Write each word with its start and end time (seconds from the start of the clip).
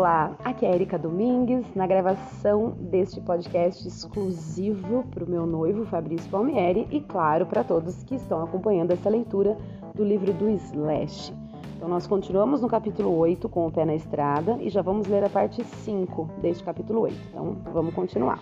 Olá, 0.00 0.34
aqui 0.42 0.64
é 0.64 0.74
Erika 0.74 0.98
Domingues 0.98 1.74
na 1.74 1.86
gravação 1.86 2.70
deste 2.70 3.20
podcast 3.20 3.86
exclusivo 3.86 5.04
para 5.10 5.22
o 5.22 5.28
meu 5.28 5.44
noivo 5.44 5.84
Fabrício 5.84 6.26
Palmieri 6.30 6.88
e, 6.90 7.02
claro, 7.02 7.44
para 7.44 7.62
todos 7.62 8.02
que 8.04 8.14
estão 8.14 8.42
acompanhando 8.42 8.92
essa 8.92 9.10
leitura 9.10 9.58
do 9.94 10.02
livro 10.02 10.32
do 10.32 10.48
Slash. 10.48 11.34
Então, 11.76 11.86
nós 11.86 12.06
continuamos 12.06 12.62
no 12.62 12.68
capítulo 12.68 13.14
8 13.14 13.46
com 13.50 13.66
o 13.66 13.70
pé 13.70 13.84
na 13.84 13.94
estrada 13.94 14.56
e 14.62 14.70
já 14.70 14.80
vamos 14.80 15.06
ler 15.06 15.22
a 15.22 15.28
parte 15.28 15.62
5 15.62 16.30
deste 16.40 16.64
capítulo 16.64 17.02
8. 17.02 17.16
Então, 17.28 17.58
vamos 17.70 17.92
continuar. 17.92 18.40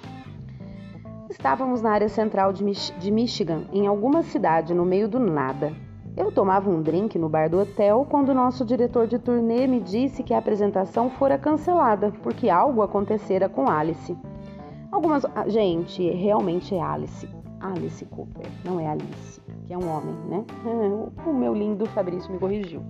Estávamos 1.28 1.82
na 1.82 1.90
área 1.90 2.08
central 2.08 2.52
de, 2.52 2.62
Mich 2.62 2.96
de 3.00 3.10
Michigan, 3.10 3.64
em 3.72 3.88
alguma 3.88 4.22
cidade 4.22 4.72
no 4.72 4.84
meio 4.84 5.08
do 5.08 5.18
nada. 5.18 5.72
Eu 6.18 6.32
tomava 6.32 6.68
um 6.68 6.82
drink 6.82 7.16
no 7.16 7.28
bar 7.28 7.48
do 7.48 7.60
hotel 7.60 8.04
quando 8.10 8.34
nosso 8.34 8.64
diretor 8.64 9.06
de 9.06 9.20
turnê 9.20 9.68
me 9.68 9.78
disse 9.78 10.24
que 10.24 10.34
a 10.34 10.38
apresentação 10.38 11.08
fora 11.08 11.38
cancelada 11.38 12.12
porque 12.24 12.50
algo 12.50 12.82
acontecera 12.82 13.48
com 13.48 13.70
Alice. 13.70 14.18
Algumas. 14.90 15.24
Ah, 15.26 15.48
gente, 15.48 16.10
realmente 16.10 16.74
é 16.74 16.82
Alice. 16.82 17.28
Alice 17.60 18.04
Cooper, 18.06 18.48
não 18.64 18.80
é 18.80 18.88
Alice, 18.88 19.40
que 19.64 19.72
é 19.72 19.78
um 19.78 19.88
homem, 19.88 20.14
né? 20.28 20.44
O 21.24 21.32
meu 21.32 21.54
lindo 21.54 21.86
Fabrício 21.86 22.32
me 22.32 22.38
corrigiu. 22.40 22.82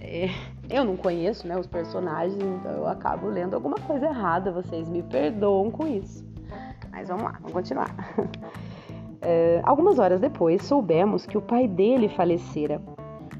É, 0.00 0.30
eu 0.70 0.86
não 0.86 0.96
conheço 0.96 1.46
né, 1.46 1.58
os 1.58 1.66
personagens, 1.66 2.42
então 2.42 2.72
eu 2.72 2.86
acabo 2.86 3.28
lendo 3.28 3.52
alguma 3.52 3.76
coisa 3.76 4.06
errada, 4.06 4.50
vocês 4.50 4.88
me 4.88 5.02
perdoam 5.02 5.70
com 5.70 5.86
isso. 5.86 6.24
Mas 6.90 7.08
vamos 7.08 7.24
lá, 7.24 7.32
vamos 7.40 7.52
continuar. 7.52 7.94
É, 9.24 9.60
algumas 9.64 9.98
horas 9.98 10.20
depois, 10.20 10.62
soubemos 10.62 11.24
que 11.24 11.38
o 11.38 11.42
pai 11.42 11.66
dele 11.66 12.08
falecera. 12.08 12.80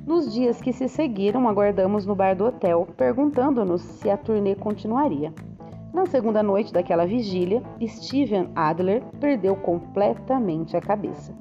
Nos 0.06 0.33
dias 0.33 0.61
que 0.61 0.73
se 0.73 0.88
seguiram, 0.88 1.48
aguardamos 1.48 2.05
no 2.06 2.15
bar 2.15 2.34
do 2.34 2.47
hotel, 2.47 2.88
perguntando-nos 2.97 3.83
se 3.83 4.11
a 4.11 4.17
turnê 4.17 4.55
continuaria. 4.55 5.33
Na 5.92 6.06
segunda 6.06 6.42
noite 6.42 6.73
daquela 6.73 7.06
vigília, 7.06 7.62
Steven 7.81 8.50
Adler 8.55 9.03
perdeu 9.20 9.55
completamente 9.55 10.77
a 10.77 10.81
cabeça. 10.81 11.33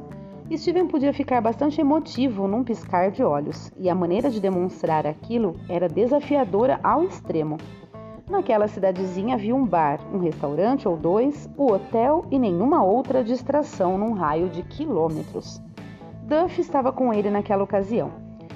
Steven 0.52 0.88
podia 0.88 1.12
ficar 1.12 1.42
bastante 1.42 1.82
emotivo 1.82 2.48
num 2.48 2.64
piscar 2.64 3.12
de 3.12 3.24
olhos, 3.24 3.72
e 3.78 3.90
a 3.90 3.96
maneira 3.96 4.30
de 4.30 4.40
demonstrar 4.40 5.08
aquilo 5.08 5.56
era 5.68 5.90
desafiadora 5.90 6.80
ao 6.84 7.04
extremo. 7.04 7.58
Naquela 8.34 8.68
cidadezinha 8.68 9.36
havia 9.36 9.56
um 9.56 9.64
bar, 9.64 10.00
um 10.12 10.18
restaurante 10.18 10.88
ou 10.88 10.98
dois, 10.98 11.48
o 11.56 11.72
hotel 11.72 12.26
e 12.32 12.40
nenhuma 12.40 12.84
outra 12.84 13.24
distração 13.24 13.96
num 13.96 14.14
raio 14.14 14.50
de 14.50 14.64
quilômetros. 14.64 15.62
Duff 16.24 16.60
estava 16.60 16.92
com 16.92 17.14
ele 17.14 17.30
naquela 17.30 17.64
ocasião. 17.64 18.10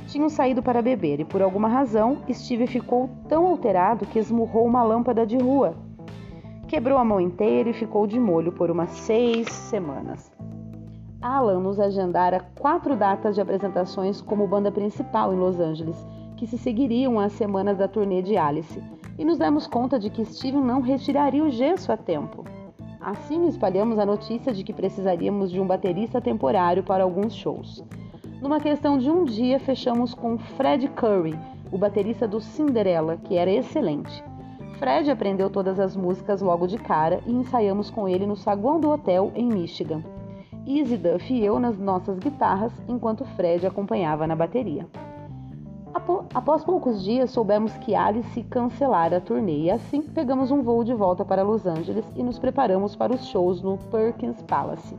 Tinham 0.07 0.29
saído 0.29 0.63
para 0.63 0.81
beber 0.81 1.19
e, 1.19 1.25
por 1.25 1.43
alguma 1.43 1.67
razão, 1.67 2.17
Steve 2.33 2.65
ficou 2.65 3.07
tão 3.29 3.45
alterado 3.45 4.07
que 4.07 4.17
esmurrou 4.17 4.65
uma 4.65 4.81
lâmpada 4.81 5.27
de 5.27 5.37
rua. 5.37 5.75
Quebrou 6.67 6.97
a 6.97 7.05
mão 7.05 7.21
inteira 7.21 7.69
e 7.69 7.73
ficou 7.73 8.07
de 8.07 8.19
molho 8.19 8.51
por 8.53 8.71
umas 8.71 8.89
seis 8.89 9.47
semanas. 9.47 10.31
Alan 11.21 11.59
nos 11.59 11.79
agendara 11.79 12.47
quatro 12.57 12.95
datas 12.95 13.35
de 13.35 13.41
apresentações 13.41 14.21
como 14.21 14.47
banda 14.47 14.71
principal 14.71 15.31
em 15.35 15.37
Los 15.37 15.59
Angeles, 15.59 16.03
que 16.35 16.47
se 16.47 16.57
seguiriam 16.57 17.19
às 17.19 17.33
semanas 17.33 17.77
da 17.77 17.87
turnê 17.87 18.23
de 18.23 18.37
Alice 18.37 18.81
e 19.17 19.25
nos 19.25 19.37
demos 19.37 19.67
conta 19.67 19.99
de 19.99 20.09
que 20.09 20.25
Steven 20.25 20.61
não 20.61 20.81
retiraria 20.81 21.43
o 21.43 21.49
gesso 21.49 21.91
a 21.91 21.97
tempo. 21.97 22.45
Assim 22.99 23.47
espalhamos 23.47 23.97
a 23.99 24.05
notícia 24.05 24.53
de 24.53 24.63
que 24.63 24.73
precisaríamos 24.73 25.51
de 25.51 25.59
um 25.59 25.65
baterista 25.65 26.19
temporário 26.19 26.83
para 26.83 27.03
alguns 27.03 27.33
shows. 27.33 27.83
Numa 28.41 28.59
questão 28.59 28.97
de 28.97 29.09
um 29.09 29.23
dia, 29.23 29.59
fechamos 29.59 30.13
com 30.13 30.37
Fred 30.37 30.87
Curry, 30.89 31.37
o 31.71 31.77
baterista 31.77 32.27
do 32.27 32.39
Cinderella, 32.39 33.17
que 33.17 33.35
era 33.35 33.51
excelente. 33.51 34.23
Fred 34.77 35.09
aprendeu 35.09 35.49
todas 35.49 35.79
as 35.79 35.95
músicas 35.95 36.41
logo 36.41 36.67
de 36.67 36.77
cara 36.77 37.19
e 37.25 37.31
ensaiamos 37.31 37.89
com 37.89 38.07
ele 38.07 38.27
no 38.27 38.35
saguão 38.35 38.79
do 38.79 38.89
hotel 38.89 39.31
em 39.35 39.47
Michigan. 39.47 40.03
Easy 40.67 40.97
Duff 40.97 41.33
e 41.33 41.43
eu 41.43 41.59
nas 41.59 41.79
nossas 41.79 42.19
guitarras, 42.19 42.73
enquanto 42.87 43.25
Fred 43.25 43.65
acompanhava 43.65 44.27
na 44.27 44.35
bateria. 44.35 44.85
Após 46.33 46.63
poucos 46.63 47.03
dias, 47.03 47.31
soubemos 47.31 47.75
que 47.77 47.95
Alice 47.95 48.43
cancelara 48.43 49.17
a 49.17 49.21
turnê 49.21 49.63
e 49.63 49.71
assim 49.71 50.01
pegamos 50.01 50.51
um 50.51 50.61
voo 50.61 50.83
de 50.83 50.93
volta 50.93 51.25
para 51.25 51.43
Los 51.43 51.65
Angeles 51.65 52.05
e 52.15 52.23
nos 52.23 52.37
preparamos 52.37 52.95
para 52.95 53.13
os 53.13 53.25
shows 53.25 53.61
no 53.61 53.77
Perkins 53.89 54.41
Palace. 54.43 54.95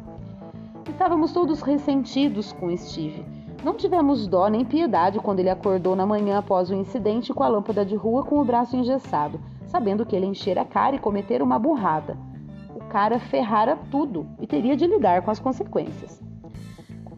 Estávamos 0.88 1.32
todos 1.32 1.62
ressentidos 1.62 2.52
com 2.52 2.76
Steve. 2.76 3.24
Não 3.62 3.74
tivemos 3.74 4.26
dó 4.26 4.48
nem 4.48 4.64
piedade 4.64 5.18
quando 5.18 5.40
ele 5.40 5.50
acordou 5.50 5.94
na 5.94 6.06
manhã 6.06 6.38
após 6.38 6.70
o 6.70 6.74
incidente 6.74 7.32
com 7.32 7.42
a 7.42 7.48
lâmpada 7.48 7.84
de 7.84 7.94
rua 7.94 8.24
com 8.24 8.40
o 8.40 8.44
braço 8.44 8.76
engessado, 8.76 9.40
sabendo 9.66 10.06
que 10.06 10.14
ele 10.14 10.26
enchera 10.26 10.62
a 10.62 10.64
cara 10.64 10.96
e 10.96 11.00
cometer 11.00 11.42
uma 11.42 11.58
burrada. 11.58 12.16
O 12.74 12.80
cara 12.88 13.18
ferrara 13.18 13.76
tudo 13.90 14.26
e 14.40 14.46
teria 14.46 14.76
de 14.76 14.86
lidar 14.86 15.22
com 15.22 15.30
as 15.30 15.38
consequências. 15.38 16.27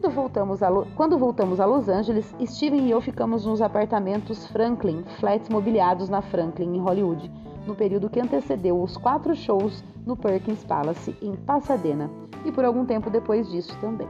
Quando 0.01 0.15
voltamos, 0.15 0.63
a, 0.63 0.69
quando 0.95 1.15
voltamos 1.15 1.59
a 1.59 1.65
Los 1.67 1.87
Angeles, 1.87 2.35
Steven 2.43 2.87
e 2.87 2.89
eu 2.89 2.99
ficamos 2.99 3.45
nos 3.45 3.61
apartamentos 3.61 4.47
Franklin, 4.47 5.03
flats 5.19 5.47
mobiliados 5.47 6.09
na 6.09 6.23
Franklin, 6.23 6.75
em 6.75 6.79
Hollywood, 6.79 7.31
no 7.67 7.75
período 7.75 8.09
que 8.09 8.19
antecedeu 8.19 8.81
os 8.81 8.97
quatro 8.97 9.35
shows 9.35 9.83
no 10.03 10.17
Perkins 10.17 10.63
Palace, 10.63 11.15
em 11.21 11.35
Pasadena, 11.35 12.09
e 12.43 12.51
por 12.51 12.65
algum 12.65 12.83
tempo 12.83 13.11
depois 13.11 13.47
disso 13.51 13.77
também. 13.79 14.07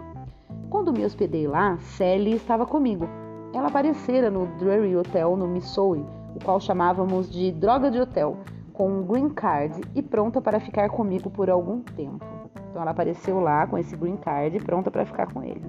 Quando 0.70 0.94
me 0.94 1.04
hospedei 1.04 1.46
lá, 1.46 1.78
Sally 1.80 2.36
estava 2.36 2.66
comigo. 2.66 3.06
Ela 3.54 3.68
aparecera 3.68 4.32
no 4.32 4.46
Drury 4.60 4.96
Hotel, 4.96 5.36
no 5.36 5.46
Missouri, 5.46 6.06
o 6.34 6.42
qual 6.42 6.62
chamávamos 6.62 7.30
de 7.30 7.52
droga 7.52 7.92
de 7.92 8.00
hotel, 8.00 8.38
com 8.72 8.90
um 8.90 9.04
green 9.04 9.28
card 9.28 9.82
e 9.94 10.02
pronta 10.02 10.40
para 10.40 10.62
ficar 10.62 10.90
comigo 10.90 11.30
por 11.30 11.50
algum 11.50 11.82
tempo. 11.82 12.41
Então 12.72 12.82
ela 12.82 12.92
apareceu 12.92 13.40
lá 13.42 13.68
com 13.68 13.78
esse 13.78 13.96
green 13.98 14.16
card 14.16 14.58
pronta 14.60 14.90
para 14.90 15.06
ficar 15.06 15.32
com 15.32 15.44
ele. 15.44 15.62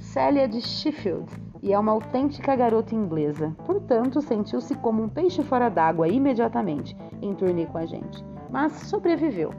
Célia 0.00 0.48
de 0.48 0.60
Sheffield 0.60 1.32
e 1.62 1.72
é 1.72 1.78
uma 1.78 1.92
autêntica 1.92 2.56
garota 2.56 2.92
inglesa. 2.92 3.56
Portanto, 3.64 4.20
sentiu-se 4.20 4.74
como 4.74 5.00
um 5.00 5.08
peixe 5.08 5.44
fora 5.44 5.68
d'água 5.68 6.08
imediatamente 6.08 6.96
em 7.22 7.32
turnê 7.34 7.66
com 7.66 7.78
a 7.78 7.86
gente, 7.86 8.22
mas 8.50 8.72
sobreviveu. 8.72 9.54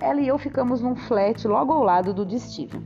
Ela 0.00 0.20
e 0.20 0.28
eu 0.28 0.38
ficamos 0.38 0.80
num 0.80 0.94
flat 0.94 1.46
logo 1.48 1.72
ao 1.72 1.82
lado 1.82 2.14
do 2.14 2.24
de 2.24 2.38
Steven. 2.38 2.84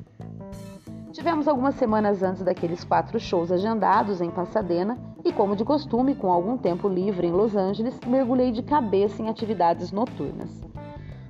Tivemos 1.12 1.46
algumas 1.46 1.74
semanas 1.74 2.22
antes 2.22 2.42
daqueles 2.42 2.82
quatro 2.82 3.20
shows 3.20 3.52
agendados 3.52 4.20
em 4.20 4.30
Pasadena 4.30 4.98
e, 5.24 5.32
como 5.32 5.56
de 5.56 5.64
costume, 5.64 6.14
com 6.14 6.30
algum 6.30 6.56
tempo 6.56 6.88
livre 6.88 7.26
em 7.26 7.32
Los 7.32 7.56
Angeles, 7.56 7.98
mergulhei 8.06 8.52
de 8.52 8.62
cabeça 8.62 9.22
em 9.22 9.28
atividades 9.28 9.92
noturnas. 9.92 10.62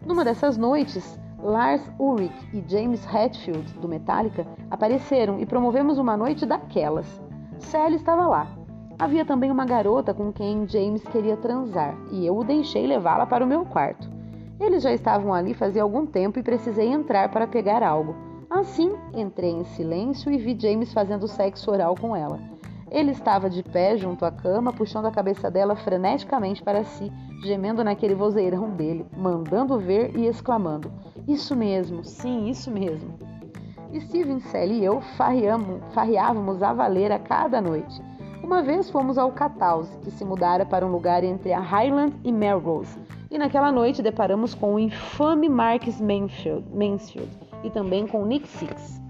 Numa 0.05 0.25
dessas 0.25 0.57
noites, 0.57 1.19
Lars 1.47 1.89
Ulrich 1.97 2.35
e 2.53 2.61
James 2.67 3.07
Hetfield, 3.07 3.73
do 3.75 3.87
Metallica, 3.87 4.45
apareceram 4.69 5.39
e 5.39 5.47
promovemos 5.47 5.97
uma 5.97 6.17
noite 6.17 6.45
daquelas. 6.45 7.07
Sally 7.57 7.95
estava 7.95 8.27
lá. 8.27 8.49
Havia 8.99 9.25
também 9.25 9.49
uma 9.49 9.65
garota 9.65 10.13
com 10.13 10.33
quem 10.33 10.67
James 10.67 11.05
queria 11.05 11.37
transar 11.37 11.97
e 12.11 12.27
eu 12.27 12.37
o 12.37 12.43
deixei 12.43 12.85
levá-la 12.85 13.27
para 13.27 13.45
o 13.45 13.47
meu 13.47 13.65
quarto. 13.65 14.11
Eles 14.59 14.83
já 14.83 14.93
estavam 14.93 15.33
ali 15.33 15.55
fazia 15.55 15.85
algum 15.85 16.05
tempo 16.05 16.37
e 16.41 16.43
precisei 16.43 16.89
entrar 16.89 17.31
para 17.31 17.47
pegar 17.47 17.81
algo. 17.81 18.17
Assim, 18.51 18.93
entrei 19.15 19.53
em 19.53 19.63
silêncio 19.63 20.33
e 20.33 20.39
vi 20.39 20.59
James 20.59 20.93
fazendo 20.93 21.29
sexo 21.29 21.71
oral 21.71 21.95
com 21.95 22.17
ela. 22.17 22.41
Ele 22.91 23.11
estava 23.11 23.51
de 23.51 23.63
pé 23.63 23.97
junto 23.97 24.25
à 24.25 24.31
cama, 24.31 24.73
puxando 24.73 25.07
a 25.07 25.11
cabeça 25.11 25.51
dela 25.51 25.75
freneticamente 25.75 26.63
para 26.63 26.85
si, 26.85 27.13
gemendo 27.43 27.83
naquele 27.83 28.15
vozeirão 28.15 28.71
dele, 28.71 29.07
mandando 29.17 29.79
ver 29.79 30.17
e 30.17 30.27
exclamando: 30.27 30.91
isso 31.27 31.57
mesmo, 31.57 32.05
sim, 32.05 32.49
isso 32.49 32.71
mesmo. 32.71 33.19
Steven, 34.01 34.41
Sally 34.41 34.81
e 34.81 34.85
eu 34.85 35.01
farreávamos 35.01 36.63
a 36.63 36.73
valer 36.73 37.11
a 37.11 37.19
cada 37.19 37.61
noite. 37.61 38.03
Uma 38.43 38.63
vez 38.63 38.91
fomos 38.91 39.19
ao 39.19 39.33
Cathouse, 39.33 39.97
que 39.99 40.11
se 40.11 40.25
mudara 40.25 40.65
para 40.65 40.87
um 40.87 40.91
lugar 40.91 41.25
entre 41.25 41.53
a 41.53 41.61
Highland 41.61 42.15
e 42.23 42.31
Melrose, 42.31 42.99
e 43.31 43.39
naquela 43.39 43.73
noite 43.73 44.03
deparamos 44.03 44.55
com 44.55 44.75
o 44.75 44.79
infame 44.79 45.49
Marcus 45.49 46.01
Mansfield, 46.01 46.65
Mansfield 46.73 47.31
e 47.65 47.71
também 47.71 48.07
com 48.07 48.25
Nick 48.25 48.47
Six. 48.47 49.06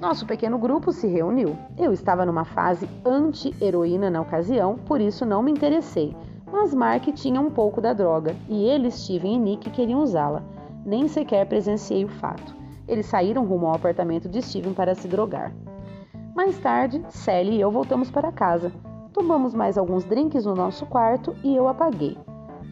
Nosso 0.00 0.26
pequeno 0.26 0.58
grupo 0.58 0.92
se 0.92 1.06
reuniu. 1.06 1.56
Eu 1.76 1.92
estava 1.92 2.26
numa 2.26 2.44
fase 2.44 2.88
anti-heroína 3.04 4.10
na 4.10 4.20
ocasião, 4.20 4.76
por 4.76 5.00
isso 5.00 5.24
não 5.24 5.42
me 5.42 5.50
interessei, 5.50 6.14
mas 6.50 6.74
Mark 6.74 7.04
tinha 7.14 7.40
um 7.40 7.50
pouco 7.50 7.80
da 7.80 7.92
droga 7.92 8.36
e 8.48 8.64
ele, 8.64 8.90
Steven 8.90 9.34
e 9.34 9.38
Nick 9.38 9.70
queriam 9.70 10.02
usá-la 10.02 10.42
nem 10.86 11.08
sequer 11.08 11.44
presenciei 11.46 12.04
o 12.04 12.08
fato. 12.08 12.54
Eles 12.86 13.06
saíram 13.06 13.44
rumo 13.44 13.66
ao 13.66 13.74
apartamento 13.74 14.28
de 14.28 14.40
Steven 14.40 14.72
para 14.72 14.94
se 14.94 15.08
drogar. 15.08 15.52
Mais 16.32 16.56
tarde, 16.58 17.04
Sally 17.08 17.56
e 17.56 17.60
eu 17.60 17.72
voltamos 17.72 18.08
para 18.08 18.30
casa. 18.30 18.72
Tomamos 19.12 19.52
mais 19.52 19.76
alguns 19.76 20.04
drinks 20.04 20.46
no 20.46 20.54
nosso 20.54 20.86
quarto 20.86 21.34
e 21.42 21.56
eu 21.56 21.66
apaguei. 21.66 22.16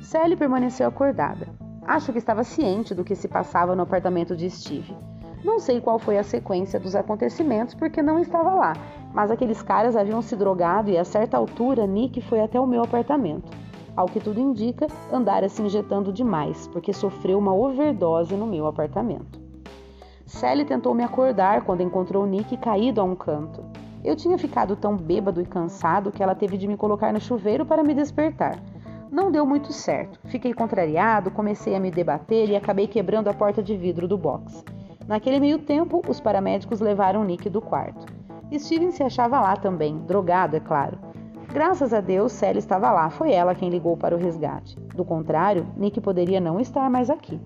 Sally 0.00 0.36
permaneceu 0.36 0.86
acordada. 0.86 1.48
Acho 1.84 2.12
que 2.12 2.18
estava 2.18 2.44
ciente 2.44 2.94
do 2.94 3.02
que 3.02 3.16
se 3.16 3.26
passava 3.26 3.74
no 3.74 3.82
apartamento 3.82 4.36
de 4.36 4.48
Steve. 4.48 4.96
Não 5.44 5.60
sei 5.60 5.78
qual 5.78 5.98
foi 5.98 6.16
a 6.16 6.22
sequência 6.22 6.80
dos 6.80 6.96
acontecimentos 6.96 7.74
porque 7.74 8.02
não 8.02 8.18
estava 8.18 8.54
lá, 8.54 8.72
mas 9.12 9.30
aqueles 9.30 9.60
caras 9.60 9.94
haviam 9.94 10.22
se 10.22 10.34
drogado 10.34 10.90
e 10.90 10.96
a 10.96 11.04
certa 11.04 11.36
altura 11.36 11.86
Nick 11.86 12.22
foi 12.22 12.40
até 12.40 12.58
o 12.58 12.66
meu 12.66 12.82
apartamento. 12.82 13.52
ao 13.96 14.06
que 14.06 14.18
tudo 14.18 14.40
indica, 14.40 14.88
andara 15.12 15.48
se 15.48 15.62
injetando 15.62 16.12
demais, 16.12 16.66
porque 16.68 16.92
sofreu 16.92 17.38
uma 17.38 17.54
overdose 17.54 18.34
no 18.34 18.46
meu 18.46 18.66
apartamento. 18.66 19.38
Sally 20.26 20.64
tentou 20.64 20.92
me 20.94 21.04
acordar 21.04 21.62
quando 21.62 21.82
encontrou 21.82 22.26
Nick 22.26 22.56
caído 22.56 23.00
a 23.00 23.04
um 23.04 23.14
canto. 23.14 23.62
Eu 24.02 24.16
tinha 24.16 24.36
ficado 24.36 24.74
tão 24.74 24.96
bêbado 24.96 25.40
e 25.40 25.46
cansado 25.46 26.10
que 26.10 26.22
ela 26.22 26.34
teve 26.34 26.56
de 26.56 26.66
me 26.66 26.76
colocar 26.76 27.12
no 27.12 27.20
chuveiro 27.20 27.64
para 27.64 27.84
me 27.84 27.94
despertar. 27.94 28.58
Não 29.12 29.30
deu 29.30 29.46
muito 29.46 29.72
certo. 29.72 30.18
Fiquei 30.24 30.52
contrariado, 30.52 31.30
comecei 31.30 31.76
a 31.76 31.80
me 31.80 31.90
debater 31.90 32.48
e 32.48 32.56
acabei 32.56 32.88
quebrando 32.88 33.28
a 33.28 33.34
porta 33.34 33.62
de 33.62 33.76
vidro 33.76 34.08
do 34.08 34.18
box. 34.18 34.64
Naquele 35.06 35.38
meio 35.38 35.58
tempo, 35.58 36.02
os 36.08 36.20
paramédicos 36.20 36.80
levaram 36.80 37.24
Nick 37.24 37.50
do 37.50 37.60
quarto. 37.60 38.06
Steven 38.58 38.90
se 38.90 39.02
achava 39.02 39.40
lá 39.40 39.56
também, 39.56 39.98
drogado, 39.98 40.56
é 40.56 40.60
claro. 40.60 40.98
Graças 41.52 41.92
a 41.92 42.00
Deus, 42.00 42.32
Sally 42.32 42.58
estava 42.58 42.90
lá, 42.90 43.10
foi 43.10 43.32
ela 43.32 43.54
quem 43.54 43.68
ligou 43.68 43.96
para 43.96 44.14
o 44.14 44.18
resgate. 44.18 44.78
Do 44.94 45.04
contrário, 45.04 45.66
Nick 45.76 46.00
poderia 46.00 46.40
não 46.40 46.58
estar 46.58 46.88
mais 46.90 47.10
aqui. 47.10 47.40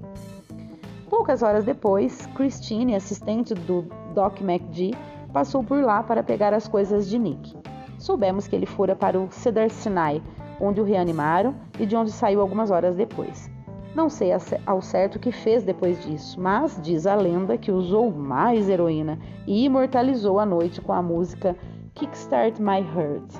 Poucas 1.11 1.43
horas 1.43 1.65
depois, 1.65 2.27
Christine, 2.35 2.95
assistente 2.95 3.55
do 3.55 3.83
Doc 4.15 4.41
McGee, 4.41 4.95
passou 5.33 5.63
por 5.65 5.83
lá 5.83 6.03
para 6.03 6.23
pegar 6.23 6.55
as 6.55 6.69
coisas 6.69 7.09
de 7.09 7.19
Nick. 7.19 7.57
Soubemos 7.99 8.47
que 8.47 8.55
ele 8.55 8.67
fora 8.67 8.95
para 8.95 9.19
o 9.19 9.29
Cedar 9.31 9.71
Sinai, 9.71 10.23
onde 10.61 10.81
o 10.81 10.85
reanimaram 10.85 11.55
e 11.79 11.85
de 11.87 11.97
onde 11.97 12.13
saiu 12.13 12.41
algumas 12.41 12.71
horas 12.71 12.95
depois. 12.95 13.51
Não 13.95 14.09
sei 14.09 14.31
ao 14.67 14.83
certo 14.83 15.17
o 15.17 15.19
que 15.19 15.33
fez 15.33 15.65
depois 15.65 16.03
disso, 16.05 16.41
mas 16.41 16.79
diz 16.83 17.07
a 17.07 17.15
lenda 17.15 17.57
que 17.57 17.73
usou 17.73 18.11
mais 18.11 18.69
heroína 18.69 19.19
e 19.47 19.65
imortalizou 19.65 20.39
a 20.39 20.47
noite 20.47 20.81
com 20.81 20.93
a 20.93 21.03
música 21.03 21.57
Kickstart 21.95 22.61
My 22.61 22.81
Heart. 22.81 23.35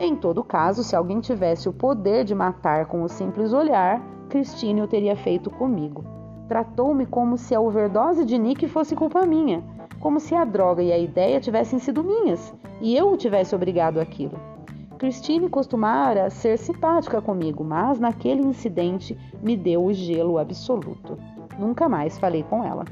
Em 0.00 0.16
todo 0.16 0.42
caso, 0.42 0.82
se 0.82 0.96
alguém 0.96 1.20
tivesse 1.20 1.68
o 1.68 1.72
poder 1.72 2.24
de 2.24 2.34
matar 2.34 2.86
com 2.86 3.02
o 3.02 3.08
simples 3.08 3.52
olhar, 3.52 4.02
Christine 4.28 4.82
o 4.82 4.88
teria 4.88 5.14
feito 5.14 5.48
comigo. 5.50 6.04
Tratou-me 6.48 7.06
como 7.06 7.38
se 7.38 7.54
a 7.54 7.60
overdose 7.60 8.24
de 8.24 8.36
Nick 8.36 8.66
fosse 8.68 8.96
culpa 8.96 9.24
minha, 9.24 9.62
como 10.00 10.18
se 10.18 10.34
a 10.34 10.44
droga 10.44 10.82
e 10.82 10.92
a 10.92 10.98
ideia 10.98 11.40
tivessem 11.40 11.78
sido 11.78 12.02
minhas 12.02 12.52
e 12.80 12.96
eu 12.96 13.12
o 13.12 13.16
tivesse 13.16 13.54
obrigado 13.54 13.98
àquilo. 13.98 14.53
Christine 14.98 15.48
costumara 15.48 16.30
ser 16.30 16.56
simpática 16.56 17.20
comigo, 17.20 17.64
mas 17.64 17.98
naquele 17.98 18.42
incidente 18.42 19.18
me 19.42 19.56
deu 19.56 19.84
o 19.84 19.92
gelo 19.92 20.38
absoluto. 20.38 21.18
Nunca 21.58 21.88
mais 21.88 22.18
falei 22.18 22.42
com 22.42 22.64
ela. 22.64 22.84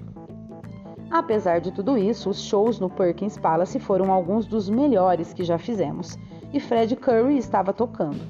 Apesar 1.10 1.60
de 1.60 1.70
tudo 1.70 1.96
isso, 1.96 2.31
os 2.31 2.43
shows 2.43 2.81
no 2.81 2.88
Perkins 2.88 3.37
Palace 3.37 3.78
foram 3.78 4.10
alguns 4.10 4.46
dos 4.46 4.69
melhores 4.69 5.32
que 5.32 5.44
já 5.44 5.58
fizemos, 5.58 6.19
e 6.52 6.58
Fred 6.58 6.96
Curry 6.96 7.37
estava 7.37 7.72
tocando. 7.72 8.20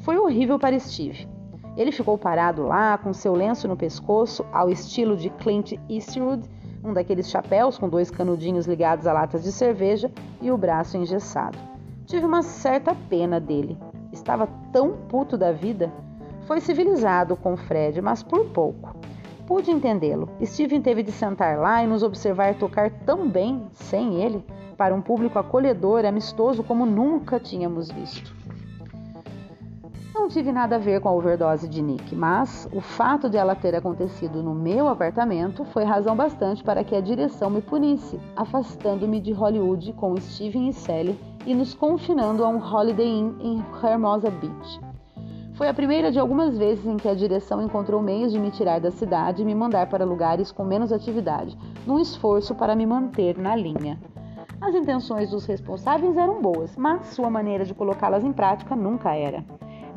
Foi 0.00 0.18
horrível 0.18 0.58
para 0.58 0.78
Steve. 0.78 1.28
Ele 1.76 1.92
ficou 1.92 2.18
parado 2.18 2.62
lá, 2.62 2.98
com 2.98 3.12
seu 3.12 3.34
lenço 3.34 3.68
no 3.68 3.76
pescoço, 3.76 4.44
ao 4.52 4.68
estilo 4.70 5.16
de 5.16 5.30
Clint 5.30 5.74
Eastwood, 5.88 6.48
um 6.82 6.92
daqueles 6.92 7.28
chapéus 7.28 7.78
com 7.78 7.88
dois 7.88 8.10
canudinhos 8.10 8.66
ligados 8.66 9.06
a 9.06 9.12
latas 9.12 9.42
de 9.42 9.52
cerveja 9.52 10.10
e 10.40 10.50
o 10.50 10.56
braço 10.56 10.96
engessado. 10.96 11.75
Tive 12.06 12.24
uma 12.24 12.42
certa 12.42 12.94
pena 12.94 13.40
dele. 13.40 13.76
Estava 14.12 14.48
tão 14.72 14.92
puto 15.08 15.36
da 15.36 15.50
vida. 15.50 15.92
Foi 16.46 16.60
civilizado 16.60 17.34
com 17.34 17.56
Fred, 17.56 18.00
mas 18.00 18.22
por 18.22 18.46
pouco. 18.50 18.94
Pude 19.44 19.72
entendê-lo. 19.72 20.28
Steven 20.44 20.80
teve 20.80 21.02
de 21.02 21.10
sentar 21.10 21.58
lá 21.58 21.82
e 21.82 21.86
nos 21.86 22.04
observar 22.04 22.54
tocar 22.54 22.90
tão 23.04 23.28
bem 23.28 23.66
sem 23.72 24.22
ele, 24.22 24.44
para 24.76 24.94
um 24.94 25.00
público 25.00 25.38
acolhedor 25.38 26.04
e 26.04 26.06
amistoso 26.06 26.62
como 26.62 26.86
nunca 26.86 27.40
tínhamos 27.40 27.90
visto. 27.90 28.32
Não 30.18 30.28
tive 30.28 30.50
nada 30.50 30.76
a 30.76 30.78
ver 30.78 30.98
com 31.02 31.10
a 31.10 31.12
overdose 31.12 31.68
de 31.68 31.82
Nick, 31.82 32.16
mas 32.16 32.66
o 32.72 32.80
fato 32.80 33.28
de 33.28 33.36
ela 33.36 33.54
ter 33.54 33.74
acontecido 33.74 34.42
no 34.42 34.54
meu 34.54 34.88
apartamento 34.88 35.62
foi 35.66 35.84
razão 35.84 36.16
bastante 36.16 36.64
para 36.64 36.82
que 36.82 36.96
a 36.96 37.02
direção 37.02 37.50
me 37.50 37.60
punisse, 37.60 38.18
afastando-me 38.34 39.20
de 39.20 39.30
Hollywood 39.30 39.92
com 39.92 40.16
Steven 40.16 40.70
e 40.70 40.72
Sally 40.72 41.20
e 41.44 41.54
nos 41.54 41.74
confinando 41.74 42.42
a 42.42 42.48
um 42.48 42.56
Holiday 42.56 43.06
Inn 43.06 43.34
em 43.40 43.64
Hermosa 43.84 44.30
Beach. 44.30 44.80
Foi 45.52 45.68
a 45.68 45.74
primeira 45.74 46.10
de 46.10 46.18
algumas 46.18 46.56
vezes 46.56 46.86
em 46.86 46.96
que 46.96 47.08
a 47.08 47.14
direção 47.14 47.62
encontrou 47.62 48.02
meios 48.02 48.32
de 48.32 48.38
me 48.38 48.50
tirar 48.50 48.80
da 48.80 48.90
cidade 48.90 49.42
e 49.42 49.44
me 49.44 49.54
mandar 49.54 49.86
para 49.90 50.04
lugares 50.04 50.50
com 50.50 50.64
menos 50.64 50.92
atividade, 50.92 51.56
num 51.86 52.00
esforço 52.00 52.54
para 52.54 52.74
me 52.74 52.86
manter 52.86 53.36
na 53.36 53.54
linha. 53.54 54.00
As 54.62 54.74
intenções 54.74 55.30
dos 55.30 55.44
responsáveis 55.44 56.16
eram 56.16 56.40
boas, 56.40 56.74
mas 56.74 57.08
sua 57.08 57.28
maneira 57.28 57.66
de 57.66 57.74
colocá-las 57.74 58.24
em 58.24 58.32
prática 58.32 58.74
nunca 58.74 59.14
era. 59.14 59.44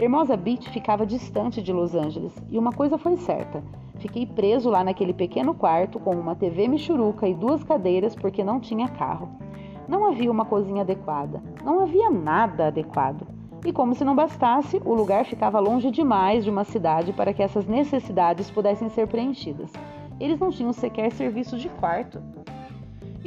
Hermosa 0.02 0.38
Beach 0.38 0.70
ficava 0.70 1.06
distante 1.06 1.62
de 1.62 1.74
Los 1.74 1.94
Angeles 1.94 2.34
e 2.50 2.58
uma 2.58 2.72
coisa 2.72 2.98
foi 2.98 3.18
certa: 3.18 3.62
fiquei 3.98 4.26
preso 4.26 4.70
lá 4.70 4.82
naquele 4.82 5.12
pequeno 5.14 5.54
quarto 5.54 6.00
com 6.00 6.16
uma 6.16 6.36
TV 6.36 6.70
michuruca 6.70 7.28
e 7.28 7.34
duas 7.34 7.66
cadeiras 7.66 8.16
porque 8.16 8.42
não 8.42 8.62
tinha 8.62 8.88
carro. 8.88 9.30
Não 9.90 10.06
havia 10.06 10.32
uma 10.32 10.46
cozinha 10.46 10.84
adequada, 10.84 11.44
não 11.66 11.82
havia 11.82 12.10
nada 12.10 12.68
adequado. 12.68 13.28
E 13.66 13.74
como 13.74 13.94
se 13.94 14.06
não 14.06 14.16
bastasse, 14.16 14.82
o 14.86 14.94
lugar 14.94 15.26
ficava 15.26 15.60
longe 15.60 15.92
demais 15.92 16.46
de 16.46 16.50
uma 16.50 16.64
cidade 16.64 17.12
para 17.12 17.34
que 17.34 17.44
essas 17.44 17.68
necessidades 17.68 18.50
pudessem 18.50 18.88
ser 18.88 19.06
preenchidas. 19.06 19.70
Eles 20.18 20.40
não 20.40 20.50
tinham 20.50 20.72
sequer 20.72 21.12
serviço 21.12 21.58
de 21.58 21.68
quarto. 21.68 22.22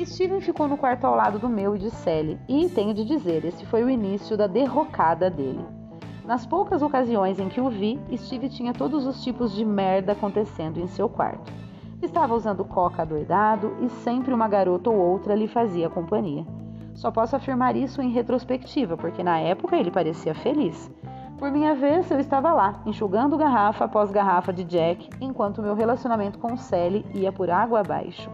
Steven 0.03 0.41
ficou 0.41 0.67
no 0.67 0.79
quarto 0.79 1.05
ao 1.05 1.15
lado 1.15 1.39
do 1.39 1.51
meu 1.51 1.77
e 1.77 1.79
de 1.79 1.91
Sally, 1.91 2.39
e 2.49 2.67
tenho 2.71 2.95
de 2.95 3.05
dizer, 3.05 3.45
esse 3.45 3.67
foi 3.67 3.85
o 3.85 3.91
início 3.91 4.39
da 4.39 4.47
derrocada 4.47 5.29
dele. 5.29 5.81
Nas 6.25 6.47
poucas 6.47 6.83
ocasiões 6.83 7.41
em 7.41 7.49
que 7.49 7.61
o 7.61 7.69
vi, 7.69 8.01
Steve 8.17 8.49
tinha 8.49 8.73
todos 8.73 9.07
os 9.07 9.25
tipos 9.25 9.53
de 9.53 9.65
merda 9.65 10.13
acontecendo 10.13 10.79
em 10.79 10.87
seu 10.87 11.09
quarto. 11.09 11.53
Estava 12.01 12.35
usando 12.35 12.65
coca 12.65 13.05
doidado 13.05 13.77
e 13.81 13.89
sempre 13.89 14.33
uma 14.33 14.47
garota 14.47 14.89
ou 14.89 14.97
outra 14.97 15.35
lhe 15.35 15.49
fazia 15.49 15.91
companhia. 15.91 16.47
Só 16.95 17.11
posso 17.11 17.35
afirmar 17.35 17.75
isso 17.75 18.01
em 18.01 18.11
retrospectiva, 18.11 18.97
porque 18.97 19.23
na 19.23 19.41
época 19.41 19.77
ele 19.77 19.91
parecia 19.91 20.33
feliz. 20.35 20.91
Por 21.39 21.51
minha 21.51 21.75
vez, 21.75 22.09
eu 22.09 22.21
estava 22.21 22.53
lá, 22.53 22.81
enxugando 22.87 23.37
garrafa 23.37 23.87
após 23.87 24.13
garrafa 24.13 24.53
de 24.53 24.63
Jack, 24.63 25.11
enquanto 25.21 25.61
meu 25.61 25.75
relacionamento 25.75 26.39
com 26.39 26.57
Sally 26.57 27.05
ia 27.15 27.33
por 27.33 27.51
água 27.51 27.81
abaixo. 27.81 28.31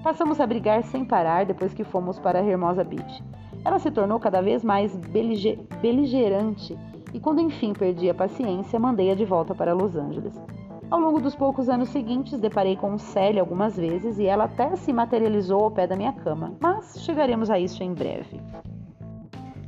Passamos 0.00 0.40
a 0.40 0.46
brigar 0.46 0.84
sem 0.84 1.04
parar 1.04 1.44
depois 1.44 1.74
que 1.74 1.82
fomos 1.82 2.20
para 2.20 2.40
Hermosa 2.40 2.84
Beach. 2.84 3.24
Ela 3.64 3.80
se 3.80 3.90
tornou 3.90 4.20
cada 4.20 4.40
vez 4.40 4.62
mais 4.62 4.94
beligerante 4.96 6.78
e 7.12 7.20
quando 7.20 7.40
enfim 7.40 7.72
perdi 7.72 8.10
a 8.10 8.14
paciência, 8.14 8.78
mandei-a 8.78 9.14
de 9.14 9.24
volta 9.24 9.54
para 9.54 9.72
Los 9.72 9.96
Angeles. 9.96 10.34
Ao 10.90 11.00
longo 11.00 11.20
dos 11.20 11.34
poucos 11.34 11.68
anos 11.68 11.88
seguintes, 11.88 12.38
deparei 12.38 12.76
com 12.76 12.96
Sally 12.96 13.40
algumas 13.40 13.76
vezes 13.76 14.18
e 14.18 14.26
ela 14.26 14.44
até 14.44 14.76
se 14.76 14.92
materializou 14.92 15.64
ao 15.64 15.70
pé 15.70 15.86
da 15.86 15.96
minha 15.96 16.12
cama, 16.12 16.54
mas 16.60 17.00
chegaremos 17.00 17.50
a 17.50 17.58
isso 17.58 17.82
em 17.82 17.92
breve. 17.92 18.40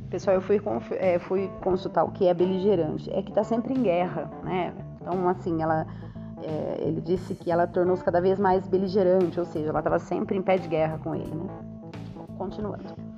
Pessoal, 0.09 0.37
eu 0.37 0.41
fui, 0.41 0.59
é, 0.97 1.19
fui 1.19 1.51
consultar 1.61 2.03
o 2.03 2.11
que 2.11 2.25
é 2.25 2.33
beligerante. 2.33 3.11
É 3.11 3.21
que 3.21 3.29
está 3.29 3.43
sempre 3.43 3.73
em 3.73 3.83
guerra, 3.83 4.31
né? 4.43 4.73
Então, 5.01 5.27
assim, 5.27 5.61
ela, 5.61 5.85
é, 6.41 6.83
ele 6.87 7.01
disse 7.01 7.35
que 7.35 7.51
ela 7.51 7.67
tornou-se 7.67 8.03
cada 8.03 8.21
vez 8.21 8.39
mais 8.39 8.67
beligerante, 8.67 9.39
ou 9.39 9.45
seja, 9.45 9.69
ela 9.69 9.79
estava 9.79 9.99
sempre 9.99 10.37
em 10.37 10.41
pé 10.41 10.57
de 10.57 10.67
guerra 10.67 10.99
com 10.99 11.13
ele, 11.13 11.35
né? 11.35 11.47
Continuando. 12.37 13.08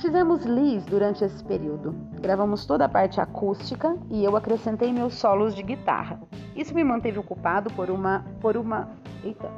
Fizemos 0.00 0.46
Liz 0.46 0.86
durante 0.86 1.22
esse 1.22 1.44
período. 1.44 1.94
Gravamos 2.22 2.64
toda 2.64 2.86
a 2.86 2.88
parte 2.88 3.20
acústica 3.20 3.98
e 4.08 4.24
eu 4.24 4.34
acrescentei 4.34 4.90
meus 4.94 5.12
solos 5.12 5.54
de 5.54 5.62
guitarra. 5.62 6.18
Isso 6.56 6.74
me 6.74 6.82
manteve 6.82 7.18
ocupado 7.18 7.70
por 7.74 7.90
uma 7.90 8.24
por 8.40 8.56
uma 8.56 8.88
eita. 9.22 9.50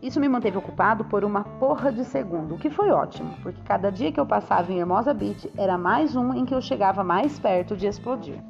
Isso 0.00 0.18
me 0.18 0.26
manteve 0.26 0.56
ocupado 0.56 1.04
por 1.04 1.22
uma 1.22 1.44
porra 1.44 1.92
de 1.92 2.02
segundo, 2.06 2.54
o 2.54 2.58
que 2.58 2.70
foi 2.70 2.90
ótimo, 2.90 3.34
porque 3.42 3.60
cada 3.62 3.92
dia 3.92 4.10
que 4.10 4.18
eu 4.18 4.24
passava 4.24 4.72
em 4.72 4.78
Hermosa 4.78 5.12
Beach 5.12 5.52
era 5.54 5.76
mais 5.76 6.16
um 6.16 6.32
em 6.32 6.46
que 6.46 6.54
eu 6.54 6.62
chegava 6.62 7.04
mais 7.04 7.38
perto 7.38 7.76
de 7.76 7.86
explodir. 7.86 8.42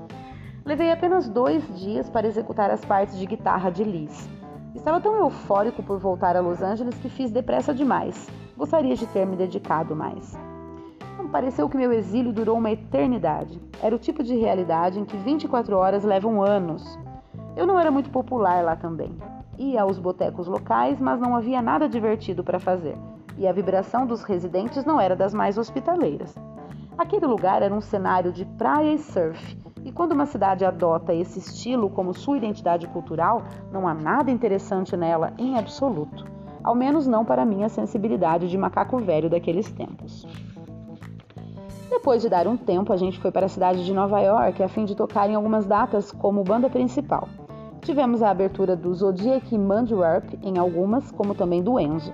Levei 0.65 0.93
apenas 0.93 1.29
dois 1.29 1.65
dias 1.77 2.09
para 2.09 2.29
executar 2.29 2.71
as 2.71 2.85
partes 2.85 3.19
de 3.19 3.27
guitarra 3.27 3.71
de 3.71 3.83
Liz. 3.83 4.31
Estava 4.73 5.01
tão 5.01 5.17
eufórico 5.17 5.83
por 5.83 5.99
voltar 5.99 6.37
a 6.37 6.41
Los 6.41 6.63
Angeles 6.63 6.95
que 6.99 7.09
fiz 7.09 7.33
depressa 7.33 7.75
demais. 7.75 8.29
Gostaria 8.57 8.95
de 8.95 9.07
ter 9.09 9.27
me 9.27 9.35
dedicado 9.35 9.97
mais. 9.97 10.39
Pareceu 11.29 11.69
que 11.69 11.77
meu 11.77 11.93
exílio 11.93 12.33
durou 12.33 12.59
uma 12.59 12.71
eternidade. 12.71 13.61
Era 13.83 13.95
o 13.95 13.99
tipo 13.99 14.23
de 14.23 14.37
realidade 14.37 14.99
em 14.99 15.05
que 15.05 15.17
24 15.17 15.77
horas 15.77 16.05
levam 16.05 16.43
anos. 16.43 16.99
Eu 17.57 17.67
não 17.67 17.79
era 17.79 17.91
muito 17.91 18.11
popular 18.11 18.65
lá 18.65 18.77
também. 18.77 19.17
Ia 19.59 19.83
aos 19.83 19.99
botecos 19.99 20.47
locais, 20.47 20.99
mas 21.01 21.21
não 21.21 21.37
havia 21.37 21.61
nada 21.61 21.89
divertido 21.89 22.43
para 22.43 22.59
fazer. 22.59 22.97
E 23.37 23.47
a 23.47 23.53
vibração 23.53 24.07
dos 24.07 24.23
residentes 24.23 24.85
não 24.85 25.01
era 25.01 25.15
das 25.15 25.35
mais 25.35 25.59
hospitaleiras. 25.59 26.35
Aquele 26.97 27.27
lugar 27.27 27.63
era 27.63 27.75
um 27.75 27.81
cenário 27.81 28.33
de 28.33 28.45
praia 28.45 28.93
e 28.93 28.99
surf, 28.99 29.59
e 29.85 29.91
quando 29.91 30.13
uma 30.13 30.27
cidade 30.27 30.65
adota 30.65 31.15
esse 31.15 31.39
estilo 31.39 31.89
como 31.89 32.13
sua 32.13 32.37
identidade 32.37 32.87
cultural, 32.89 33.43
não 33.73 33.89
há 33.89 33.95
nada 33.95 34.31
interessante 34.31 34.97
nela 34.97 35.33
em 35.39 35.59
absoluto. 35.59 36.25
Ao 36.63 36.75
menos 36.75 37.07
não 37.07 37.25
para 37.25 37.47
minha 37.47 37.69
sensibilidade 37.69 38.49
de 38.49 38.59
macaco 38.59 38.99
velho 38.99 39.31
daqueles 39.31 39.71
tempos. 39.73 40.27
Depois 41.91 42.23
de 42.23 42.29
dar 42.29 42.47
um 42.47 42.57
tempo, 42.57 42.93
a 42.93 42.97
gente 42.97 43.19
foi 43.19 43.33
para 43.33 43.47
a 43.47 43.49
cidade 43.49 43.85
de 43.85 43.93
Nova 43.93 44.21
York 44.21 44.63
a 44.63 44.69
fim 44.69 44.85
de 44.85 44.95
tocar 44.95 45.29
em 45.29 45.35
algumas 45.35 45.67
datas 45.67 46.13
como 46.13 46.45
banda 46.45 46.71
principal. 46.71 47.29
Tivemos 47.81 48.23
a 48.23 48.31
abertura 48.31 48.77
do 48.77 48.95
Zodiac 48.95 49.59
Mandiwarp 49.59 50.35
em 50.41 50.57
algumas, 50.57 51.11
como 51.11 51.35
também 51.35 51.61
do 51.61 51.81
Enzo, 51.81 52.13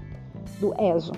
do 0.58 0.72
Ezo. 0.80 1.12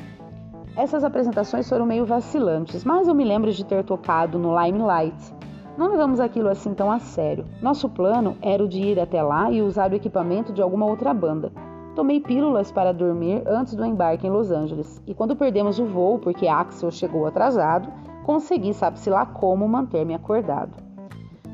Essas 0.76 1.04
apresentações 1.04 1.68
foram 1.68 1.86
meio 1.86 2.04
vacilantes, 2.04 2.84
mas 2.84 3.06
eu 3.06 3.14
me 3.14 3.24
lembro 3.24 3.52
de 3.52 3.64
ter 3.64 3.84
tocado 3.84 4.40
no 4.40 4.60
Limelight. 4.60 5.32
Não 5.76 5.88
levamos 5.88 6.18
aquilo 6.18 6.48
assim 6.48 6.74
tão 6.74 6.90
a 6.90 6.98
sério. 6.98 7.44
Nosso 7.62 7.88
plano 7.88 8.36
era 8.42 8.64
o 8.64 8.68
de 8.68 8.80
ir 8.80 8.98
até 8.98 9.22
lá 9.22 9.52
e 9.52 9.62
usar 9.62 9.92
o 9.92 9.94
equipamento 9.94 10.52
de 10.52 10.60
alguma 10.60 10.86
outra 10.86 11.14
banda. 11.14 11.52
Tomei 11.94 12.20
pílulas 12.20 12.72
para 12.72 12.92
dormir 12.92 13.42
antes 13.46 13.76
do 13.76 13.84
embarque 13.84 14.26
em 14.26 14.30
Los 14.30 14.50
Angeles, 14.50 15.00
e 15.06 15.14
quando 15.14 15.36
perdemos 15.36 15.78
o 15.78 15.84
voo 15.84 16.18
porque 16.18 16.48
Axel 16.48 16.90
chegou 16.90 17.26
atrasado, 17.26 17.88
consegui, 18.28 18.74
sabe-se 18.74 19.08
lá 19.08 19.24
como, 19.24 19.66
manter-me 19.66 20.12
acordado. 20.12 20.76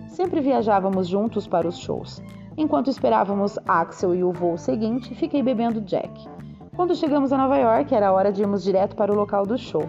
Sempre 0.08 0.40
viajávamos 0.40 1.06
juntos 1.06 1.46
para 1.46 1.68
os 1.68 1.78
shows. 1.78 2.20
Enquanto 2.56 2.90
esperávamos 2.90 3.56
Axel 3.64 4.12
e 4.12 4.24
o 4.24 4.32
voo 4.32 4.58
seguinte, 4.58 5.14
fiquei 5.14 5.40
bebendo 5.40 5.80
Jack. 5.80 6.28
Quando 6.74 6.96
chegamos 6.96 7.32
a 7.32 7.38
Nova 7.38 7.56
York, 7.58 7.94
era 7.94 8.10
hora 8.12 8.32
de 8.32 8.42
irmos 8.42 8.64
direto 8.64 8.96
para 8.96 9.12
o 9.12 9.14
local 9.14 9.46
do 9.46 9.56
show. 9.56 9.88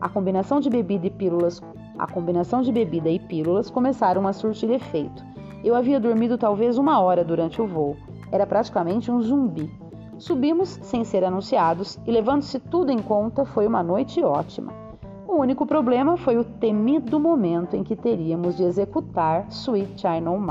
A 0.00 0.08
combinação 0.08 0.60
de 0.60 0.70
bebida 0.70 1.08
e 1.08 1.10
pílulas, 1.10 1.60
a 1.98 2.06
combinação 2.06 2.62
de 2.62 2.70
bebida 2.70 3.10
e 3.10 3.18
pílulas 3.18 3.68
começaram 3.68 4.24
a 4.28 4.32
surtir 4.32 4.70
efeito. 4.70 5.24
Eu 5.64 5.74
havia 5.74 5.98
dormido 5.98 6.38
talvez 6.38 6.78
uma 6.78 7.00
hora 7.00 7.24
durante 7.24 7.60
o 7.60 7.66
voo. 7.66 7.96
Era 8.30 8.46
praticamente 8.46 9.10
um 9.10 9.20
zumbi. 9.20 9.68
Subimos 10.16 10.78
sem 10.80 11.02
ser 11.02 11.24
anunciados 11.24 11.98
e, 12.06 12.10
levando-se 12.12 12.60
tudo 12.60 12.92
em 12.92 13.02
conta, 13.02 13.44
foi 13.44 13.66
uma 13.66 13.82
noite 13.82 14.22
ótima. 14.22 14.89
O 15.30 15.36
único 15.36 15.64
problema 15.64 16.16
foi 16.16 16.36
o 16.36 16.42
temido 16.42 17.20
momento 17.20 17.76
em 17.76 17.84
que 17.84 17.94
teríamos 17.94 18.56
de 18.56 18.64
executar 18.64 19.46
Sweet 19.48 20.00
Child 20.00 20.26
On. 20.26 20.44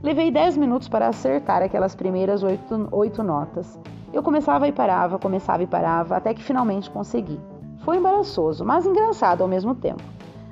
Levei 0.00 0.30
10 0.30 0.56
minutos 0.58 0.88
para 0.88 1.08
acertar 1.08 1.60
aquelas 1.60 1.96
primeiras 1.96 2.44
oito, 2.44 2.88
oito 2.92 3.20
notas. 3.24 3.76
Eu 4.12 4.22
começava 4.22 4.68
e 4.68 4.72
parava, 4.72 5.18
começava 5.18 5.64
e 5.64 5.66
parava, 5.66 6.16
até 6.16 6.32
que 6.32 6.42
finalmente 6.42 6.88
consegui. 6.88 7.40
Foi 7.80 7.96
embaraçoso, 7.96 8.64
mas 8.64 8.86
engraçado 8.86 9.42
ao 9.42 9.48
mesmo 9.48 9.74
tempo. 9.74 10.04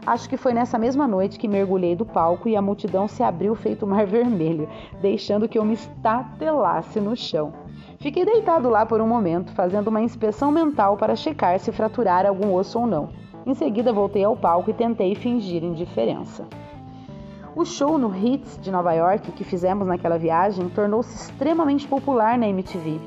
Acho 0.05 0.29
que 0.29 0.37
foi 0.37 0.53
nessa 0.53 0.77
mesma 0.77 1.07
noite 1.07 1.39
que 1.39 1.47
mergulhei 1.47 1.95
do 1.95 2.05
palco 2.05 2.49
e 2.49 2.57
a 2.57 2.63
multidão 2.63 3.07
se 3.07 3.23
abriu 3.23 3.55
feito 3.55 3.87
mar 3.87 4.05
vermelho, 4.09 4.69
deixando 5.01 5.49
que 5.49 5.57
eu 5.57 5.65
me 5.65 5.75
estatelasse 5.75 7.01
no 7.01 7.15
chão. 7.15 7.53
Fiquei 8.01 8.25
deitado 8.25 8.69
lá 8.69 8.85
por 8.85 9.01
um 9.01 9.07
momento, 9.07 9.53
fazendo 9.53 9.89
uma 9.89 10.01
inspeção 10.01 10.51
mental 10.51 10.97
para 10.97 11.15
checar 11.15 11.61
se 11.61 11.71
fraturar 11.71 12.27
algum 12.27 12.53
osso 12.53 12.81
ou 12.81 12.87
não. 12.87 13.28
Em 13.49 13.55
seguida, 13.55 13.95
voltei 13.95 14.23
ao 14.23 14.37
palco 14.37 14.69
e 14.69 14.75
tentei 14.75 15.15
fingir 15.15 15.65
indiferença. 15.65 16.47
O 17.57 17.65
show 17.65 17.97
no 17.97 18.15
Hits 18.15 18.59
de 18.61 18.71
Nova 18.71 18.93
York 18.93 19.33
que 19.33 19.43
fizemos 19.43 19.89
naquela 19.89 20.19
viagem 20.19 20.69
tornou-se 20.69 21.15
extremamente 21.17 21.89
popular 21.89 22.37
na 22.37 22.47
MTV. 22.47 23.01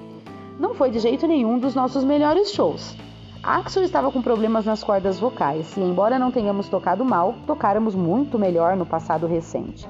Não 0.60 0.74
foi 0.74 0.90
de 0.90 0.98
jeito 0.98 1.28
nenhum 1.28 1.60
dos 1.60 1.76
nossos 1.76 2.04
melhores 2.04 2.52
shows. 2.54 2.98
Axel 3.44 3.84
estava 3.84 4.12
com 4.12 4.20
problemas 4.20 4.66
nas 4.66 4.84
cordas 4.84 5.20
vocais 5.20 5.78
e, 5.78 5.80
embora 5.80 6.18
não 6.18 6.32
tenhamos 6.32 6.68
tocado 6.68 7.06
mal, 7.06 7.36
tocáramos 7.46 7.94
muito 7.94 8.40
melhor 8.40 8.76
no 8.76 8.86
passado 8.86 9.28
recente. 9.28 9.88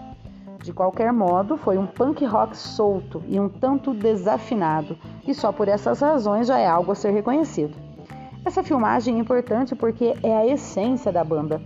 De 0.61 0.73
qualquer 0.73 1.13
modo, 1.13 1.55
foi 1.55 1.77
um 1.77 1.87
punk 1.87 2.25
rock 2.25 2.57
solto 2.57 3.23
e 3.25 3.39
um 3.39 3.47
tanto 3.47 3.93
desafinado, 3.93 4.97
e 5.25 5.33
só 5.33 5.53
por 5.53 5.69
essas 5.69 6.01
razões 6.01 6.47
já 6.47 6.59
é 6.59 6.67
algo 6.67 6.91
a 6.91 6.95
ser 6.95 7.11
reconhecido. 7.11 7.90
Essa 8.43 8.63
filmagem 8.63 9.17
é 9.17 9.19
importante 9.19 9.75
porque 9.75 10.15
é 10.23 10.35
a 10.35 10.47
essência 10.47 11.11
da 11.11 11.23
banda. 11.23 11.61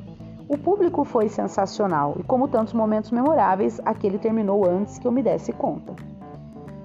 O 0.50 0.58
público 0.58 1.05
foi 1.05 1.29
sensacional 1.29 2.15
e, 2.20 2.24
como 2.24 2.50
tantos 2.50 2.74
momentos 2.74 3.12
memoráveis, 3.12 3.79
aquele 3.86 4.20
terminou 4.20 4.67
antes 4.70 5.00
que 5.00 5.08
eu 5.08 5.12
me 5.12 5.24
desse 5.24 5.53
conta. 5.53 5.96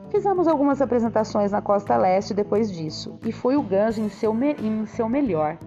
Fizemos 0.08 0.46
algumas 0.46 0.80
apresentações 0.80 1.50
na 1.50 1.60
costa 1.60 1.96
leste 1.96 2.32
depois 2.32 2.70
disso, 2.70 3.18
e 3.24 3.32
foi 3.32 3.56
o 3.56 3.62
Guns 3.62 3.98
em 3.98 4.08
seu, 4.08 4.32
em 4.32 4.86
seu 4.86 5.08
melhor. 5.08 5.58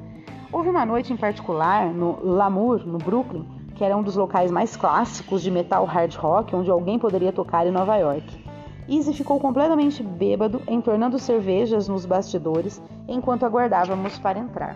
Houve 0.52 0.70
uma 0.70 0.86
noite 0.86 1.12
em 1.12 1.18
particular 1.18 1.94
no 1.94 2.18
Lamour, 2.24 2.86
no 2.88 2.98
Brooklyn, 2.98 3.46
que 3.76 3.84
era 3.84 3.96
um 3.96 4.04
dos 4.04 4.16
locais 4.16 4.50
mais 4.52 4.78
clássicos 4.78 5.42
de 5.42 5.52
metal 5.52 5.84
hard 5.86 6.16
rock 6.16 6.56
onde 6.56 6.72
alguém 6.72 6.98
poderia 6.98 7.34
tocar 7.34 7.68
em 7.68 7.72
Nova 7.72 7.98
York. 7.98 8.43
Easy 8.88 9.14
ficou 9.14 9.40
completamente 9.40 10.04
bêbado, 10.04 10.62
entornando 10.68 11.18
cervejas 11.20 11.88
nos 11.88 12.06
bastidores 12.06 12.82
enquanto 13.08 13.46
aguardávamos 13.46 14.18
para 14.20 14.40
entrar 14.40 14.76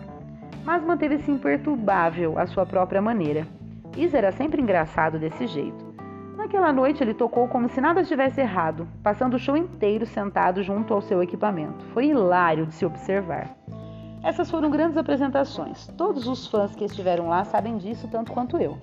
mas 0.68 0.84
manteve-se 0.84 1.30
imperturbável 1.30 2.38
à 2.38 2.46
sua 2.46 2.66
própria 2.66 3.00
maneira. 3.00 3.48
Isso 3.96 4.14
era 4.14 4.30
sempre 4.30 4.60
engraçado 4.60 5.18
desse 5.18 5.46
jeito. 5.46 5.82
Naquela 6.36 6.70
noite 6.70 7.02
ele 7.02 7.14
tocou 7.14 7.48
como 7.48 7.70
se 7.70 7.80
nada 7.80 8.04
tivesse 8.04 8.42
errado, 8.42 8.86
passando 9.02 9.32
o 9.32 9.38
show 9.38 9.56
inteiro 9.56 10.04
sentado 10.04 10.62
junto 10.62 10.92
ao 10.92 11.00
seu 11.00 11.22
equipamento. 11.22 11.82
Foi 11.94 12.08
hilário 12.08 12.66
de 12.66 12.74
se 12.74 12.84
observar. 12.84 13.56
Essas 14.22 14.50
foram 14.50 14.70
grandes 14.70 14.98
apresentações. 14.98 15.86
Todos 15.96 16.28
os 16.28 16.46
fãs 16.46 16.76
que 16.76 16.84
estiveram 16.84 17.30
lá 17.30 17.44
sabem 17.44 17.78
disso 17.78 18.06
tanto 18.06 18.30
quanto 18.30 18.58
eu. 18.58 18.76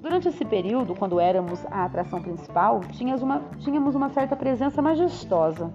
Durante 0.00 0.28
esse 0.28 0.44
período, 0.44 0.94
quando 0.94 1.18
éramos 1.18 1.64
a 1.66 1.84
atração 1.84 2.20
principal, 2.20 2.80
tínhamos 2.92 3.94
uma, 3.94 4.08
certa 4.10 4.36
presença 4.36 4.80
majestosa. 4.80 5.72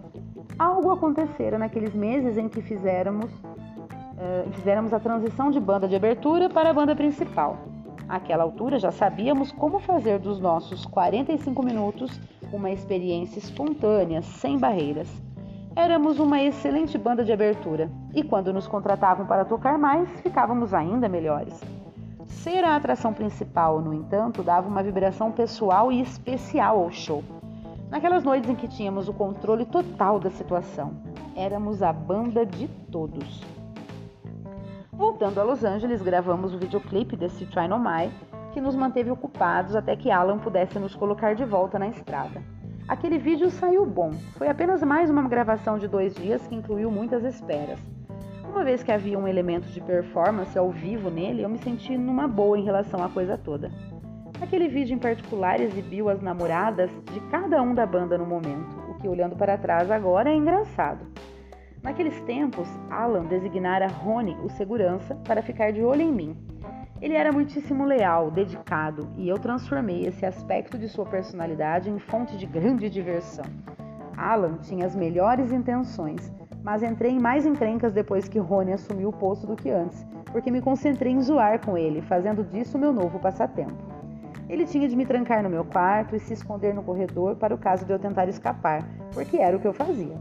Algo 0.57 0.91
acontecera 0.91 1.57
naqueles 1.57 1.93
meses 1.93 2.37
em 2.37 2.47
que 2.47 2.61
fizéramos 2.61 3.31
uh, 4.21 4.51
fizéramos 4.51 4.93
a 4.93 4.99
transição 4.99 5.49
de 5.49 5.59
banda 5.59 5.87
de 5.87 5.95
abertura 5.95 6.49
para 6.49 6.69
a 6.69 6.73
banda 6.73 6.95
principal. 6.95 7.57
Àquela 8.07 8.43
altura 8.43 8.77
já 8.77 8.91
sabíamos 8.91 9.51
como 9.51 9.79
fazer 9.79 10.19
dos 10.19 10.39
nossos 10.39 10.85
45 10.85 11.63
minutos 11.63 12.19
uma 12.51 12.69
experiência 12.69 13.39
espontânea, 13.39 14.21
sem 14.21 14.57
barreiras. 14.57 15.09
Éramos 15.75 16.19
uma 16.19 16.41
excelente 16.43 16.97
banda 16.97 17.23
de 17.23 17.31
abertura 17.31 17.89
e 18.13 18.21
quando 18.21 18.51
nos 18.51 18.67
contratavam 18.67 19.25
para 19.25 19.45
tocar 19.45 19.77
mais, 19.77 20.09
ficávamos 20.21 20.73
ainda 20.73 21.07
melhores. 21.07 21.80
Ser 22.31 22.63
a 22.63 22.75
atração 22.75 23.13
principal, 23.13 23.79
no 23.81 23.93
entanto, 23.93 24.41
dava 24.41 24.67
uma 24.67 24.81
vibração 24.81 25.31
pessoal 25.31 25.91
e 25.91 26.01
especial 26.01 26.79
ao 26.79 26.89
show. 26.89 27.23
Naquelas 27.89 28.23
noites 28.23 28.49
em 28.49 28.55
que 28.55 28.67
tínhamos 28.67 29.07
o 29.07 29.13
controle 29.13 29.65
total 29.65 30.19
da 30.19 30.31
situação, 30.31 30.93
éramos 31.35 31.83
a 31.83 31.93
banda 31.93 32.43
de 32.43 32.67
todos. 32.89 33.43
Voltando 34.91 35.39
a 35.39 35.43
Los 35.43 35.63
Angeles, 35.63 36.01
gravamos 36.01 36.53
o 36.53 36.57
videoclipe 36.57 37.15
desse 37.15 37.45
Try 37.45 37.67
No 37.67 37.77
My, 37.77 38.09
que 38.53 38.61
nos 38.61 38.75
manteve 38.75 39.11
ocupados 39.11 39.75
até 39.75 39.95
que 39.95 40.09
Alan 40.09 40.39
pudesse 40.39 40.79
nos 40.79 40.95
colocar 40.95 41.35
de 41.35 41.45
volta 41.45 41.77
na 41.77 41.89
estrada. 41.89 42.41
Aquele 42.87 43.19
vídeo 43.19 43.49
saiu 43.51 43.85
bom, 43.85 44.11
foi 44.37 44.47
apenas 44.47 44.81
mais 44.81 45.09
uma 45.09 45.27
gravação 45.27 45.77
de 45.77 45.87
dois 45.87 46.15
dias 46.15 46.45
que 46.47 46.55
incluiu 46.55 46.89
muitas 46.89 47.23
esperas. 47.23 47.79
Uma 48.51 48.65
vez 48.65 48.83
que 48.83 48.91
havia 48.91 49.17
um 49.17 49.29
elemento 49.29 49.69
de 49.69 49.79
performance 49.79 50.57
ao 50.57 50.69
vivo 50.69 51.09
nele, 51.09 51.41
eu 51.41 51.47
me 51.47 51.57
senti 51.57 51.97
numa 51.97 52.27
boa 52.27 52.59
em 52.59 52.65
relação 52.65 53.01
à 53.01 53.07
coisa 53.07 53.37
toda. 53.37 53.71
Aquele 54.41 54.67
vídeo 54.67 54.93
em 54.93 54.99
particular 54.99 55.61
exibiu 55.61 56.09
as 56.09 56.21
namoradas 56.21 56.91
de 57.13 57.21
cada 57.31 57.61
um 57.61 57.73
da 57.73 57.85
banda 57.85 58.17
no 58.17 58.25
momento, 58.25 58.77
o 58.89 58.95
que 58.95 59.07
olhando 59.07 59.37
para 59.37 59.57
trás 59.57 59.89
agora 59.89 60.29
é 60.29 60.35
engraçado. 60.35 61.07
Naqueles 61.81 62.19
tempos, 62.23 62.67
Alan 62.89 63.23
designara 63.23 63.87
Rony, 63.87 64.35
o 64.43 64.49
segurança, 64.49 65.15
para 65.25 65.41
ficar 65.41 65.71
de 65.71 65.81
olho 65.81 66.01
em 66.01 66.11
mim. 66.11 66.37
Ele 67.01 67.15
era 67.15 67.31
muitíssimo 67.31 67.85
leal, 67.85 68.29
dedicado, 68.29 69.07
e 69.15 69.29
eu 69.29 69.39
transformei 69.39 70.05
esse 70.05 70.25
aspecto 70.25 70.77
de 70.77 70.89
sua 70.89 71.05
personalidade 71.05 71.89
em 71.89 71.99
fonte 71.99 72.37
de 72.37 72.45
grande 72.45 72.89
diversão. 72.89 73.45
Alan 74.17 74.57
tinha 74.57 74.85
as 74.85 74.95
melhores 74.95 75.53
intenções, 75.53 76.31
mas 76.63 76.83
entrei 76.83 77.11
em 77.11 77.19
mais 77.19 77.45
encrencas 77.45 77.93
depois 77.93 78.27
que 78.27 78.39
Rony 78.39 78.73
assumiu 78.73 79.09
o 79.09 79.13
posto 79.13 79.47
do 79.47 79.55
que 79.55 79.69
antes, 79.69 80.05
porque 80.31 80.51
me 80.51 80.61
concentrei 80.61 81.11
em 81.11 81.21
zoar 81.21 81.63
com 81.65 81.77
ele, 81.77 82.01
fazendo 82.01 82.43
disso 82.43 82.77
meu 82.77 82.93
novo 82.93 83.19
passatempo. 83.19 83.73
Ele 84.49 84.65
tinha 84.65 84.87
de 84.87 84.95
me 84.95 85.05
trancar 85.05 85.41
no 85.41 85.49
meu 85.49 85.63
quarto 85.63 86.15
e 86.15 86.19
se 86.19 86.33
esconder 86.33 86.73
no 86.73 86.83
corredor 86.83 87.35
para 87.35 87.55
o 87.55 87.57
caso 87.57 87.85
de 87.85 87.93
eu 87.93 87.99
tentar 87.99 88.27
escapar, 88.27 88.85
porque 89.13 89.37
era 89.37 89.55
o 89.55 89.59
que 89.59 89.67
eu 89.67 89.73
fazia. 89.73 90.15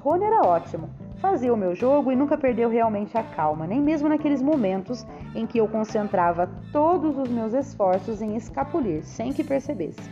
Rony 0.00 0.24
era 0.24 0.42
ótimo, 0.42 0.88
fazia 1.16 1.52
o 1.52 1.56
meu 1.56 1.74
jogo 1.74 2.10
e 2.10 2.16
nunca 2.16 2.36
perdeu 2.36 2.68
realmente 2.68 3.16
a 3.16 3.22
calma, 3.22 3.66
nem 3.66 3.80
mesmo 3.80 4.08
naqueles 4.08 4.42
momentos 4.42 5.06
em 5.34 5.46
que 5.46 5.58
eu 5.58 5.68
concentrava 5.68 6.50
todos 6.72 7.18
os 7.18 7.28
meus 7.28 7.52
esforços 7.52 8.22
em 8.22 8.36
escapulir, 8.36 9.04
sem 9.04 9.32
que 9.32 9.44
percebesse. 9.44 10.10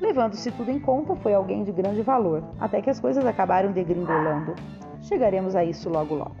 Levando-se 0.00 0.50
tudo 0.50 0.70
em 0.70 0.80
conta, 0.80 1.14
foi 1.14 1.32
alguém 1.32 1.62
de 1.62 1.70
grande 1.70 2.02
valor, 2.02 2.42
até 2.58 2.82
que 2.82 2.90
as 2.90 2.98
coisas 2.98 3.24
acabaram 3.24 3.70
degringolando. 3.70 4.54
Chegaremos 5.12 5.54
a 5.54 5.62
isso 5.62 5.90
logo 5.90 6.14
logo. 6.14 6.36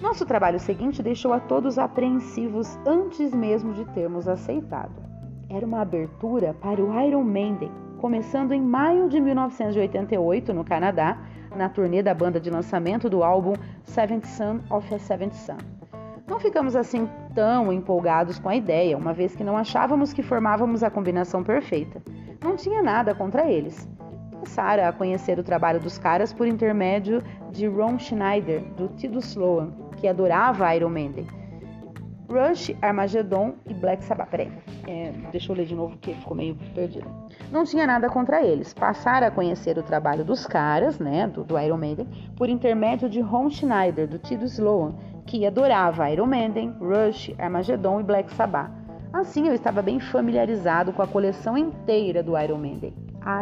Nosso 0.00 0.24
trabalho 0.24 0.58
seguinte 0.58 1.02
deixou 1.02 1.34
a 1.34 1.38
todos 1.38 1.78
apreensivos 1.78 2.78
antes 2.86 3.34
mesmo 3.34 3.74
de 3.74 3.84
termos 3.92 4.26
aceitado. 4.26 5.02
Era 5.50 5.66
uma 5.66 5.82
abertura 5.82 6.54
para 6.54 6.82
o 6.82 6.98
Iron 7.02 7.22
Maiden, 7.22 7.70
começando 7.98 8.52
em 8.52 8.62
maio 8.62 9.06
de 9.10 9.20
1988 9.20 10.54
no 10.54 10.64
Canadá, 10.64 11.18
na 11.54 11.68
turnê 11.68 12.02
da 12.02 12.14
banda 12.14 12.40
de 12.40 12.48
lançamento 12.48 13.10
do 13.10 13.22
álbum 13.22 13.52
Seventh 13.82 14.24
Son 14.24 14.60
of 14.70 14.94
a 14.94 14.98
Seventh 14.98 15.34
Son. 15.34 15.58
Não 16.26 16.40
ficamos 16.40 16.74
assim 16.74 17.06
tão 17.34 17.70
empolgados 17.70 18.38
com 18.38 18.48
a 18.48 18.56
ideia, 18.56 18.96
uma 18.96 19.12
vez 19.12 19.36
que 19.36 19.44
não 19.44 19.58
achávamos 19.58 20.14
que 20.14 20.22
formávamos 20.22 20.82
a 20.82 20.90
combinação 20.90 21.44
perfeita. 21.44 22.02
Não 22.42 22.56
tinha 22.56 22.82
nada 22.82 23.14
contra 23.14 23.46
eles. 23.50 23.86
Passara 24.44 24.86
a 24.86 24.92
conhecer 24.92 25.38
o 25.38 25.42
trabalho 25.42 25.80
dos 25.80 25.96
caras 25.96 26.30
por 26.30 26.46
intermédio 26.46 27.22
de 27.50 27.66
Ron 27.66 27.98
Schneider, 27.98 28.62
do 28.74 28.88
Tido 28.88 29.18
Sloan, 29.18 29.72
que 29.96 30.06
adorava 30.06 30.76
Iron 30.76 30.90
Maiden. 30.90 31.26
Rush, 32.28 32.76
Armageddon 32.82 33.54
e 33.66 33.72
Black 33.72 34.04
Sabbath. 34.04 34.28
Peraí, 34.28 34.52
é, 34.86 35.12
deixa 35.32 35.50
eu 35.50 35.56
ler 35.56 35.64
de 35.64 35.74
novo 35.74 35.96
que 35.96 36.12
ficou 36.12 36.36
meio 36.36 36.56
perdido. 36.74 37.10
Não 37.50 37.64
tinha 37.64 37.86
nada 37.86 38.10
contra 38.10 38.44
eles. 38.44 38.74
Passaram 38.74 39.26
a 39.26 39.30
conhecer 39.30 39.78
o 39.78 39.82
trabalho 39.82 40.26
dos 40.26 40.46
caras, 40.46 40.98
né, 40.98 41.26
do, 41.26 41.42
do 41.42 41.58
Iron 41.58 41.78
Maiden, 41.78 42.06
por 42.36 42.50
intermédio 42.50 43.08
de 43.08 43.22
Ron 43.22 43.48
Schneider, 43.48 44.06
do 44.06 44.18
Tido 44.18 44.44
Sloan, 44.44 44.94
que 45.24 45.46
adorava 45.46 46.10
Iron 46.10 46.26
Maiden, 46.26 46.74
Rush, 46.78 47.34
Armageddon 47.38 48.00
e 48.00 48.02
Black 48.02 48.30
Sabbath. 48.34 48.70
Assim, 49.10 49.48
eu 49.48 49.54
estava 49.54 49.80
bem 49.80 49.98
familiarizado 49.98 50.92
com 50.92 51.00
a 51.00 51.06
coleção 51.06 51.56
inteira 51.56 52.22
do 52.22 52.38
Iron 52.38 52.58
Maiden. 52.58 52.92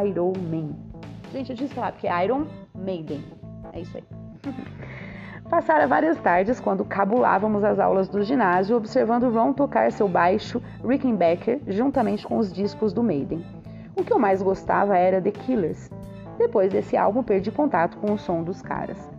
Iron 0.07 0.33
Man. 0.49 0.92
Gente, 1.33 1.51
eu 1.51 1.57
disse 1.57 1.79
lá, 1.79 1.91
porque 1.91 2.07
é 2.07 2.25
Iron 2.25 2.47
Maiden. 2.75 3.25
É 3.73 3.81
isso 3.81 3.97
aí. 3.97 4.05
Passara 5.49 5.87
várias 5.87 6.19
tardes 6.21 6.61
quando 6.61 6.85
cabulávamos 6.85 7.65
as 7.65 7.79
aulas 7.79 8.09
do 8.09 8.23
ginásio, 8.23 8.77
observando 8.77 9.31
Ron 9.31 9.53
tocar 9.53 9.91
seu 9.93 10.09
baixo 10.09 10.63
Rickenbacker 10.83 11.61
juntamente 11.69 12.27
com 12.27 12.39
os 12.39 12.53
discos 12.53 12.93
do 12.93 13.03
Maiden. 13.03 13.45
O 13.97 14.05
que 14.05 14.13
eu 14.13 14.19
mais 14.19 14.43
gostava 14.43 14.97
era 14.97 15.21
The 15.21 15.31
Killers. 15.31 15.91
Depois 16.39 16.73
desse 16.73 16.97
álbum, 16.97 17.23
perdi 17.23 17.51
contato 17.51 17.97
com 17.99 18.13
o 18.13 18.19
som 18.19 18.43
dos 18.43 18.63
caras. 18.63 19.11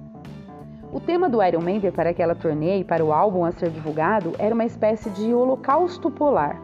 O 0.91 0.99
tema 0.99 1.27
do 1.27 1.43
Iron 1.43 1.61
Maiden 1.61 1.91
para 1.91 2.11
aquela 2.11 2.35
turnê 2.35 2.79
e 2.79 2.83
para 2.83 3.03
o 3.03 3.11
álbum 3.11 3.45
a 3.45 3.51
ser 3.51 3.69
divulgado 3.69 4.33
era 4.37 4.53
uma 4.53 4.65
espécie 4.65 5.09
de 5.11 5.33
holocausto 5.33 6.11
polar. 6.11 6.59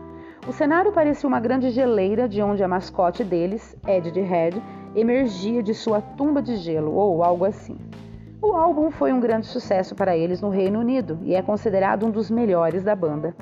O 0.48 0.51
cenário 0.51 0.91
parecia 0.91 1.27
uma 1.27 1.39
grande 1.39 1.70
geleira 1.70 2.27
de 2.27 2.41
onde 2.41 2.63
a 2.63 2.68
mascote 2.68 3.24
deles, 3.24 3.77
Ed 3.88 4.12
de 4.12 4.22
Red, 4.22 4.62
emergia 4.96 5.62
de 5.62 5.74
sua 5.74 6.01
tumba 6.01 6.41
de 6.41 6.55
gelo 6.58 6.93
ou 6.93 7.24
algo 7.24 7.46
assim. 7.46 7.77
O 8.41 8.53
álbum 8.53 8.89
foi 8.89 9.12
um 9.12 9.19
grande 9.19 9.48
sucesso 9.48 9.93
para 9.93 10.15
eles 10.15 10.41
no 10.41 10.50
Reino 10.50 10.79
Unido 10.79 11.19
e 11.24 11.36
é 11.36 11.41
considerado 11.41 12.05
um 12.05 12.10
dos 12.10 12.31
melhores 12.31 12.84
da 12.84 12.96
banda. 12.96 13.36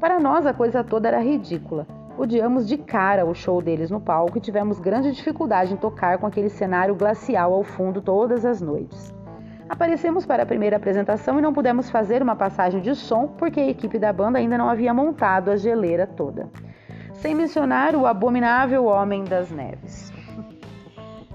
Para 0.00 0.18
nós 0.18 0.44
a 0.44 0.52
coisa 0.52 0.82
toda 0.82 1.08
era 1.08 1.20
ridícula. 1.20 1.86
Odiamos 2.18 2.66
de 2.66 2.76
cara 2.76 3.24
o 3.24 3.34
show 3.34 3.62
deles 3.62 3.90
no 3.90 4.00
palco 4.00 4.36
e 4.36 4.40
tivemos 4.40 4.80
grande 4.80 5.12
dificuldade 5.12 5.72
em 5.72 5.76
tocar 5.76 6.18
com 6.18 6.26
aquele 6.26 6.48
cenário 6.48 6.94
glacial 6.94 7.54
ao 7.54 7.62
fundo 7.62 8.02
todas 8.02 8.44
as 8.44 8.60
noites. 8.60 9.14
Aparecemos 9.68 10.26
para 10.26 10.42
a 10.42 10.46
primeira 10.46 10.76
apresentação 10.76 11.38
e 11.38 11.42
não 11.42 11.54
pudemos 11.54 11.88
fazer 11.88 12.20
uma 12.20 12.34
passagem 12.34 12.80
de 12.80 12.94
som 12.96 13.28
porque 13.28 13.60
a 13.60 13.68
equipe 13.68 14.00
da 14.00 14.12
banda 14.12 14.38
ainda 14.38 14.58
não 14.58 14.68
havia 14.68 14.92
montado 14.92 15.50
a 15.50 15.56
geleira 15.56 16.08
toda. 16.08 16.50
Sem 17.14 17.34
mencionar 17.34 17.94
o 17.94 18.04
abominável 18.04 18.86
Homem 18.86 19.22
das 19.22 19.50
Neves. 19.50 20.19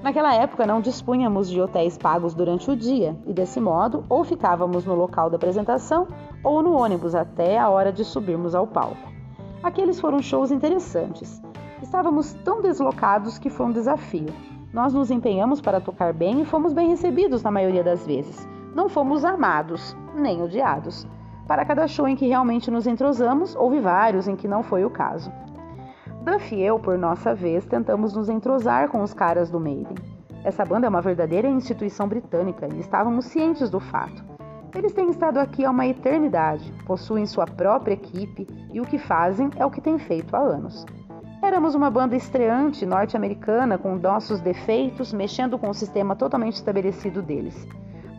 Naquela 0.06 0.36
época 0.36 0.68
não 0.68 0.82
dispunhamos 0.82 1.50
de 1.50 1.60
hotéis 1.60 1.98
pagos 1.98 2.36
durante 2.36 2.70
o 2.70 2.76
dia 2.76 3.18
e, 3.26 3.34
desse 3.34 3.60
modo, 3.60 4.06
ou 4.08 4.24
ficávamos 4.24 4.86
no 4.86 4.94
local 4.94 5.32
da 5.32 5.36
apresentação 5.36 6.08
ou 6.44 6.62
no 6.62 6.78
ônibus 6.78 7.16
até 7.16 7.58
a 7.58 7.70
hora 7.70 7.92
de 7.92 8.06
subirmos 8.06 8.54
ao 8.54 8.68
palco. 8.68 9.12
Aqueles 9.64 10.00
foram 10.00 10.22
shows 10.22 10.52
interessantes. 10.52 11.42
Estávamos 11.82 12.34
tão 12.46 12.62
deslocados 12.62 13.40
que 13.40 13.50
foi 13.50 13.66
um 13.66 13.72
desafio. 13.72 14.28
Nós 14.72 14.94
nos 14.94 15.10
empenhamos 15.10 15.60
para 15.60 15.82
tocar 15.82 16.14
bem 16.14 16.40
e 16.40 16.46
fomos 16.46 16.72
bem 16.72 16.90
recebidos 16.90 17.42
na 17.42 17.50
maioria 17.50 17.84
das 17.84 18.06
vezes. 18.06 18.48
Não 18.76 18.88
fomos 18.88 19.26
amados, 19.26 19.98
nem 20.14 20.40
odiados. 20.40 21.08
Para 21.48 21.66
cada 21.66 21.88
show 21.88 22.08
em 22.08 22.16
que 22.16 22.28
realmente 22.28 22.70
nos 22.70 22.86
entrosamos, 22.86 23.56
houve 23.56 23.80
vários 23.80 24.28
em 24.28 24.36
que 24.36 24.48
não 24.48 24.62
foi 24.62 24.86
o 24.86 24.90
caso. 24.92 25.32
Duff 26.26 26.56
e 26.56 26.64
eu, 26.64 26.80
por 26.80 26.98
nossa 26.98 27.36
vez, 27.36 27.66
tentamos 27.66 28.16
nos 28.16 28.30
entrosar 28.30 28.90
com 28.90 29.04
os 29.04 29.14
caras 29.14 29.52
do 29.52 29.60
Maiden. 29.60 29.94
Essa 30.44 30.66
banda 30.66 30.88
é 30.88 30.90
uma 30.90 31.00
verdadeira 31.00 31.48
instituição 31.48 32.08
britânica 32.08 32.68
e 32.74 32.80
estávamos 32.80 33.26
cientes 33.26 33.70
do 33.70 33.80
fato. 33.80 34.26
Eles 34.74 34.92
têm 34.92 35.12
estado 35.12 35.38
aqui 35.38 35.64
há 35.64 35.70
uma 35.70 35.86
eternidade, 35.86 36.74
possuem 36.88 37.28
sua 37.28 37.46
própria 37.46 37.94
equipe 37.94 38.48
e 38.74 38.82
o 38.82 38.86
que 38.86 38.98
fazem 38.98 39.52
é 39.56 39.64
o 39.64 39.70
que 39.70 39.80
têm 39.80 40.00
feito 40.00 40.36
há 40.36 40.40
anos. 40.40 40.84
Éramos 41.44 41.76
uma 41.76 41.92
banda 41.92 42.16
estreante 42.16 42.88
norte-americana 42.88 43.78
com 43.78 43.94
nossos 43.94 44.42
defeitos, 44.42 45.14
mexendo 45.14 45.60
com 45.60 45.70
o 45.70 45.76
sistema 45.76 46.16
totalmente 46.16 46.56
estabelecido 46.56 47.22
deles. 47.22 47.68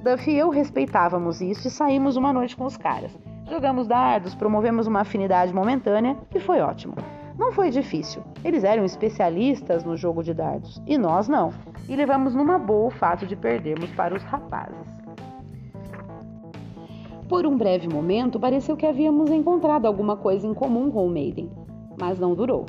Duff 0.04 0.30
e 0.30 0.38
eu 0.38 0.48
respeitávamos 0.48 1.40
isso 1.40 1.66
e 1.66 1.70
saímos 1.72 2.14
uma 2.14 2.32
noite 2.32 2.56
com 2.56 2.66
os 2.66 2.76
caras. 2.76 3.18
Jogamos 3.50 3.88
dardos, 3.88 4.32
promovemos 4.36 4.86
uma 4.86 5.00
afinidade 5.00 5.52
momentânea 5.52 6.16
e 6.32 6.38
foi 6.38 6.60
ótimo. 6.60 6.94
Não 7.38 7.52
foi 7.52 7.70
difícil. 7.70 8.22
Eles 8.42 8.64
eram 8.64 8.84
especialistas 8.84 9.84
no 9.84 9.96
jogo 9.96 10.22
de 10.22 10.32
dardos 10.32 10.80
e 10.86 10.96
nós 10.96 11.28
não. 11.28 11.50
E 11.88 11.94
levamos 11.94 12.34
numa 12.34 12.58
boa 12.58 12.88
o 12.88 12.90
fato 12.90 13.26
de 13.26 13.36
perdermos 13.36 13.90
para 13.90 14.14
os 14.14 14.22
rapazes. 14.22 14.96
Por 17.28 17.44
um 17.44 17.56
breve 17.56 17.88
momento, 17.88 18.38
pareceu 18.38 18.76
que 18.76 18.86
havíamos 18.86 19.30
encontrado 19.30 19.86
alguma 19.86 20.16
coisa 20.16 20.46
em 20.46 20.54
comum 20.54 20.90
com 20.90 21.04
o 21.04 21.10
Maiden, 21.10 21.50
mas 22.00 22.18
não 22.18 22.34
durou. 22.34 22.66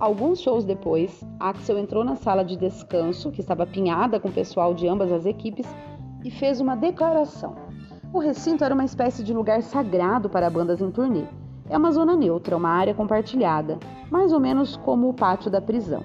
Alguns 0.00 0.40
shows 0.40 0.64
depois, 0.64 1.22
Axel 1.38 1.78
entrou 1.78 2.04
na 2.04 2.14
sala 2.14 2.44
de 2.44 2.56
descanso, 2.56 3.30
que 3.30 3.40
estava 3.40 3.64
apinhada 3.64 4.18
com 4.18 4.28
o 4.28 4.32
pessoal 4.32 4.72
de 4.72 4.88
ambas 4.88 5.12
as 5.12 5.26
equipes, 5.26 5.66
e 6.24 6.30
fez 6.30 6.60
uma 6.60 6.76
declaração. 6.76 7.56
O 8.12 8.18
recinto 8.18 8.64
era 8.64 8.72
uma 8.72 8.84
espécie 8.84 9.22
de 9.22 9.34
lugar 9.34 9.62
sagrado 9.62 10.30
para 10.30 10.48
bandas 10.48 10.80
em 10.80 10.90
turnê. 10.90 11.24
É 11.70 11.76
uma 11.76 11.90
zona 11.92 12.16
neutra, 12.16 12.56
uma 12.56 12.70
área 12.70 12.94
compartilhada, 12.94 13.78
mais 14.10 14.32
ou 14.32 14.40
menos 14.40 14.76
como 14.76 15.08
o 15.08 15.14
pátio 15.14 15.50
da 15.50 15.60
prisão. 15.60 16.02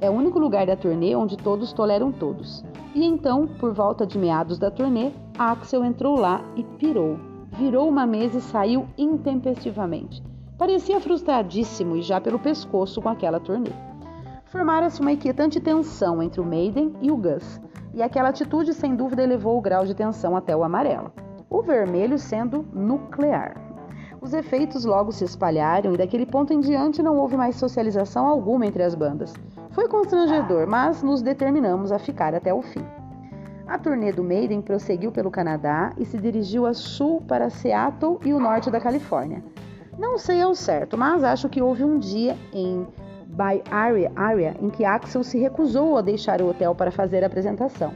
É 0.00 0.10
o 0.10 0.12
único 0.12 0.38
lugar 0.38 0.66
da 0.66 0.76
turnê 0.76 1.16
onde 1.16 1.38
todos 1.38 1.72
toleram 1.72 2.12
todos. 2.12 2.62
E 2.94 3.04
então, 3.04 3.46
por 3.46 3.72
volta 3.72 4.06
de 4.06 4.18
meados 4.18 4.58
da 4.58 4.70
turnê, 4.70 5.10
Axel 5.38 5.84
entrou 5.84 6.18
lá 6.18 6.42
e 6.54 6.62
pirou. 6.62 7.18
Virou 7.52 7.88
uma 7.88 8.06
mesa 8.06 8.38
e 8.38 8.42
saiu 8.42 8.86
intempestivamente. 8.98 10.22
Parecia 10.58 11.00
frustradíssimo 11.00 11.96
e 11.96 12.02
já 12.02 12.20
pelo 12.20 12.38
pescoço 12.38 13.00
com 13.00 13.08
aquela 13.08 13.40
turnê. 13.40 13.70
Formara-se 14.46 15.00
uma 15.00 15.12
inquietante 15.12 15.60
tensão 15.60 16.22
entre 16.22 16.40
o 16.40 16.44
Maiden 16.44 16.94
e 17.00 17.10
o 17.10 17.16
Gus, 17.16 17.60
e 17.94 18.02
aquela 18.02 18.28
atitude 18.28 18.74
sem 18.74 18.94
dúvida 18.94 19.22
elevou 19.22 19.56
o 19.56 19.60
grau 19.60 19.84
de 19.84 19.94
tensão 19.94 20.36
até 20.36 20.54
o 20.54 20.62
amarelo, 20.62 21.10
o 21.48 21.62
vermelho 21.62 22.18
sendo 22.18 22.64
nuclear. 22.72 23.65
Os 24.26 24.34
efeitos 24.34 24.84
logo 24.84 25.12
se 25.12 25.22
espalharam 25.22 25.94
e 25.94 25.96
daquele 25.96 26.26
ponto 26.26 26.52
em 26.52 26.58
diante 26.58 27.00
não 27.00 27.16
houve 27.16 27.36
mais 27.36 27.54
socialização 27.54 28.26
alguma 28.26 28.66
entre 28.66 28.82
as 28.82 28.92
bandas. 28.92 29.32
Foi 29.70 29.86
constrangedor, 29.86 30.66
mas 30.66 31.00
nos 31.00 31.22
determinamos 31.22 31.92
a 31.92 31.98
ficar 32.00 32.34
até 32.34 32.52
o 32.52 32.60
fim. 32.60 32.84
A 33.68 33.78
turnê 33.78 34.10
do 34.10 34.24
Maiden 34.24 34.60
prosseguiu 34.60 35.12
pelo 35.12 35.30
Canadá 35.30 35.92
e 35.96 36.04
se 36.04 36.18
dirigiu 36.18 36.66
a 36.66 36.74
sul 36.74 37.20
para 37.20 37.48
Seattle 37.50 38.18
e 38.24 38.32
o 38.32 38.40
norte 38.40 38.68
da 38.68 38.80
Califórnia. 38.80 39.44
Não 39.96 40.18
sei 40.18 40.42
ao 40.42 40.56
certo, 40.56 40.98
mas 40.98 41.22
acho 41.22 41.48
que 41.48 41.62
houve 41.62 41.84
um 41.84 41.96
dia 41.96 42.36
em 42.52 42.84
Bay 43.28 43.62
Area, 43.70 44.10
Area 44.16 44.56
em 44.60 44.70
que 44.70 44.84
Axel 44.84 45.22
se 45.22 45.38
recusou 45.38 45.96
a 45.96 46.02
deixar 46.02 46.42
o 46.42 46.48
hotel 46.48 46.74
para 46.74 46.90
fazer 46.90 47.22
a 47.22 47.28
apresentação. 47.28 47.92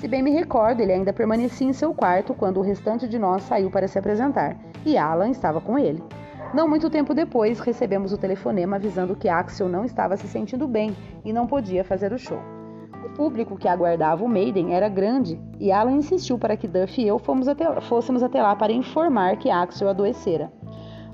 Se 0.00 0.08
bem 0.08 0.22
me 0.22 0.30
recordo, 0.30 0.80
ele 0.80 0.94
ainda 0.94 1.12
permanecia 1.12 1.68
em 1.68 1.74
seu 1.74 1.92
quarto 1.92 2.32
quando 2.32 2.56
o 2.56 2.62
restante 2.62 3.06
de 3.06 3.18
nós 3.18 3.42
saiu 3.42 3.70
para 3.70 3.86
se 3.86 3.98
apresentar, 3.98 4.56
e 4.82 4.96
Alan 4.96 5.28
estava 5.28 5.60
com 5.60 5.78
ele. 5.78 6.02
Não 6.54 6.66
muito 6.66 6.88
tempo 6.88 7.12
depois, 7.12 7.60
recebemos 7.60 8.10
o 8.10 8.16
telefonema 8.16 8.76
avisando 8.76 9.14
que 9.14 9.28
Axel 9.28 9.68
não 9.68 9.84
estava 9.84 10.16
se 10.16 10.26
sentindo 10.26 10.66
bem 10.66 10.96
e 11.22 11.34
não 11.34 11.46
podia 11.46 11.84
fazer 11.84 12.14
o 12.14 12.18
show. 12.18 12.40
O 13.04 13.10
público 13.10 13.58
que 13.58 13.68
aguardava 13.68 14.24
o 14.24 14.28
Maiden 14.28 14.72
era 14.72 14.88
grande 14.88 15.38
e 15.58 15.70
Alan 15.70 15.92
insistiu 15.92 16.38
para 16.38 16.56
que 16.56 16.66
Duff 16.66 16.98
e 16.98 17.06
eu 17.06 17.20
até, 17.50 17.80
fôssemos 17.82 18.22
até 18.22 18.42
lá 18.42 18.56
para 18.56 18.72
informar 18.72 19.36
que 19.36 19.50
Axel 19.50 19.90
adoecera. 19.90 20.50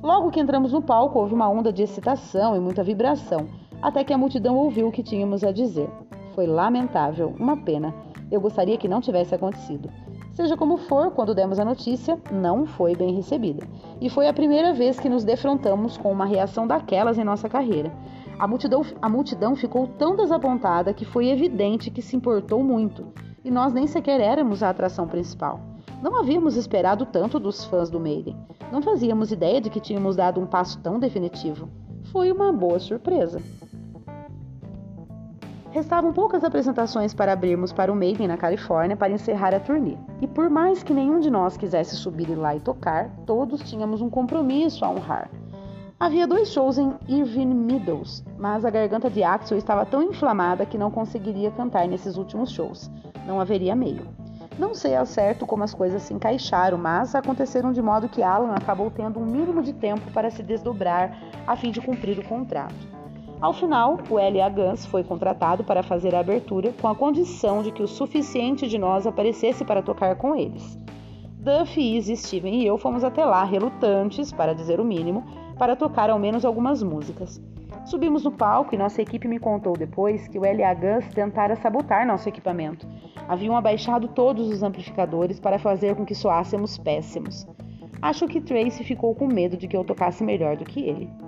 Logo 0.01 0.31
que 0.31 0.39
entramos 0.39 0.73
no 0.73 0.81
palco, 0.81 1.19
houve 1.19 1.35
uma 1.35 1.49
onda 1.49 1.73
de 1.73 1.83
excitação 1.83 2.55
e 2.55 2.61
muita 2.61 2.85
vibração, 2.85 3.49
até 3.83 4.05
que 4.05 4.13
a 4.13 4.19
multidão 4.19 4.55
ouviu 4.55 4.87
o 4.87 4.93
que 4.93 5.03
tínhamos 5.03 5.43
a 5.43 5.51
dizer. 5.51 5.91
Foi 6.37 6.47
lamentável, 6.47 7.35
uma 7.37 7.57
pena. 7.57 7.93
Eu 8.31 8.41
gostaria 8.41 8.77
que 8.77 8.89
não 8.89 9.01
tivesse 9.01 9.35
acontecido. 9.35 9.91
Seja 10.33 10.57
como 10.57 10.77
for, 10.77 11.13
quando 11.13 11.35
demos 11.35 11.59
a 11.59 11.65
notícia, 11.65 12.21
não 12.31 12.67
foi 12.67 12.95
bem 12.95 13.15
recebida. 13.15 13.67
E 14.01 14.11
foi 14.11 14.29
a 14.29 14.33
primeira 14.33 14.73
vez 14.73 15.01
que 15.01 15.09
nos 15.09 15.25
defrontamos 15.25 15.97
com 15.97 16.13
uma 16.13 16.27
reação 16.27 16.67
daquelas 16.67 17.19
em 17.19 17.25
nossa 17.25 17.49
carreira. 17.49 17.93
A 18.39 18.47
multidão, 18.47 18.85
a 19.01 19.09
multidão 19.09 19.57
ficou 19.57 19.87
tão 19.87 20.15
desapontada 20.15 20.93
que 20.93 21.07
foi 21.07 21.29
evidente 21.29 21.91
que 21.91 22.03
se 22.03 22.15
importou 22.15 22.63
muito, 22.63 23.07
e 23.43 23.51
nós 23.51 23.73
nem 23.73 23.87
sequer 23.87 24.21
éramos 24.21 24.63
a 24.63 24.69
atração 24.69 25.09
principal. 25.09 25.59
Não 26.03 26.19
havíamos 26.19 26.57
esperado 26.57 27.07
tanto 27.07 27.41
dos 27.41 27.65
fãs 27.65 27.89
do 27.89 27.99
Maiden. 27.99 28.37
Não 28.71 28.83
fazíamos 28.83 29.33
ideia 29.33 29.61
de 29.61 29.71
que 29.71 29.81
tínhamos 29.81 30.17
dado 30.17 30.39
um 30.39 30.47
passo 30.47 30.79
tão 30.81 30.99
definitivo. 30.99 31.71
Foi 32.13 32.31
uma 32.31 32.53
boa 32.53 32.79
surpresa. 32.79 33.41
Restavam 35.71 36.13
poucas 36.13 36.43
apresentações 36.43 37.13
para 37.13 37.33
abrirmos 37.33 37.73
para 37.73 37.93
o 37.93 37.97
Maiden 37.97 38.29
na 38.29 38.37
Califórnia 38.37 38.97
para 38.97 39.13
encerrar 39.13 39.55
a 39.55 39.61
turnê. 39.61 39.97
E 40.21 40.27
por 40.27 40.49
mais 40.49 40.83
que 40.83 40.95
nenhum 40.95 41.21
de 41.21 41.31
nós 41.31 41.57
quisesse 41.57 41.97
subir 41.97 42.35
lá 42.35 42.57
e 42.57 42.61
tocar, 42.61 43.11
todos 43.27 43.69
tínhamos 43.69 44.01
um 44.01 44.09
compromisso 44.09 44.85
a 44.85 44.91
honrar. 44.91 45.31
Havia 45.99 46.27
dois 46.27 46.53
shows 46.53 46.77
em 46.77 46.95
Irvine 47.09 47.55
Meadows, 47.55 48.23
mas 48.39 48.65
a 48.65 48.71
garganta 48.71 49.09
de 49.09 49.23
Axel 49.23 49.57
estava 49.57 49.87
tão 49.87 50.03
inflamada 50.03 50.67
que 50.67 50.77
não 50.77 50.91
conseguiria 50.91 51.51
cantar 51.51 51.89
nesses 51.89 52.17
últimos 52.17 52.51
shows. 52.51 52.91
Não 53.27 53.41
haveria 53.41 53.75
meio. 53.75 54.07
Não 54.59 54.75
sei 54.75 54.97
ao 54.97 55.05
certo 55.05 55.47
como 55.47 55.65
as 55.65 55.75
coisas 55.75 56.03
se 56.03 56.15
encaixaram, 56.15 56.79
mas 56.79 57.15
aconteceram 57.15 57.73
de 57.73 57.83
modo 57.83 58.09
que 58.09 58.23
Alan 58.23 58.55
acabou 58.55 58.91
tendo 58.91 59.19
um 59.19 59.27
mínimo 59.27 59.63
de 59.63 59.73
tempo 59.75 60.11
para 60.13 60.31
se 60.31 60.43
desdobrar 60.43 61.19
a 61.47 61.57
fim 61.57 61.71
de 61.71 61.81
cumprir 61.81 62.19
o 62.19 62.25
contrato. 62.25 62.96
Ao 63.39 63.53
final, 63.53 63.99
o 64.09 64.19
L.A. 64.19 64.49
Guns 64.49 64.87
foi 64.87 65.05
contratado 65.05 65.63
para 65.63 65.83
fazer 65.83 66.15
a 66.15 66.21
abertura 66.21 66.73
com 66.81 66.89
a 66.89 66.95
condição 66.95 67.63
de 67.63 67.71
que 67.71 67.83
o 67.83 67.87
suficiente 67.87 68.67
de 68.67 68.79
nós 68.79 69.07
aparecesse 69.07 69.63
para 69.63 69.83
tocar 69.83 70.17
com 70.17 70.35
eles. 70.35 70.79
Duff, 71.39 71.79
Izzy, 71.79 72.17
Steven 72.17 72.63
e 72.63 72.67
eu 72.67 72.79
fomos 72.79 73.05
até 73.05 73.27
lá, 73.27 73.45
relutantes, 73.45 74.33
para 74.33 74.55
dizer 74.55 74.81
o 74.81 74.85
mínimo, 74.85 75.23
para 75.59 75.77
tocar 75.77 76.09
ao 76.09 76.19
menos 76.19 76.47
algumas 76.47 76.83
músicas. 76.83 77.39
Subimos 77.85 78.25
no 78.25 78.33
palco 78.33 78.75
e 78.75 78.79
nossa 78.79 79.03
equipe 79.03 79.29
me 79.29 79.39
contou 79.39 79.75
depois 79.75 80.27
que 80.27 80.39
o 80.39 80.43
LA 80.43 80.73
Guns 80.73 81.07
tentara 81.15 81.55
sabotar 81.57 82.07
nosso 82.07 82.29
equipamento. 82.29 82.89
Haviam 83.29 83.55
abaixado 83.55 84.09
todos 84.09 84.49
os 84.49 84.63
amplificadores 84.63 85.39
para 85.39 85.59
fazer 85.59 85.95
com 85.95 86.07
que 86.07 86.15
soássemos 86.15 86.79
péssimos. 86.79 87.47
Acho 88.01 88.27
que 88.27 88.41
Tracy 88.41 88.83
ficou 88.83 89.15
com 89.15 89.27
medo 89.27 89.59
de 89.59 89.69
que 89.69 89.77
eu 89.77 89.85
tocasse 89.85 90.25
melhor 90.25 90.57
do 90.57 90.65
que 90.65 90.81
ele 90.81 91.26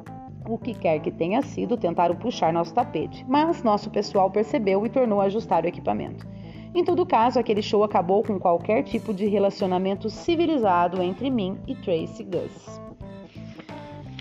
o 0.49 0.57
que 0.57 0.73
quer 0.73 0.99
que 1.01 1.11
tenha 1.11 1.43
sido, 1.43 1.77
tentaram 1.77 2.17
puxar 2.17 2.53
nosso 2.53 2.73
tapete, 2.73 3.25
mas 3.29 3.63
nosso 3.63 3.91
pessoal 3.91 4.31
percebeu 4.31 4.85
e 4.87 4.89
tornou 4.89 5.21
a 5.21 5.25
ajustar 5.25 5.63
o 5.63 5.69
equipamento. 5.69 6.27
Em 6.75 6.83
todo 6.83 7.05
caso, 7.05 7.39
aquele 7.39 7.61
show 7.61 7.85
acabou 7.85 8.23
com 8.23 8.39
qualquer 8.39 8.83
tipo 8.83 9.13
de 9.13 9.27
relacionamento 9.27 10.09
civilizado 10.09 11.03
entre 11.03 11.31
mim 11.31 11.59
e 11.67 11.75
Tracy 11.75 12.25
Gus. 12.25 12.81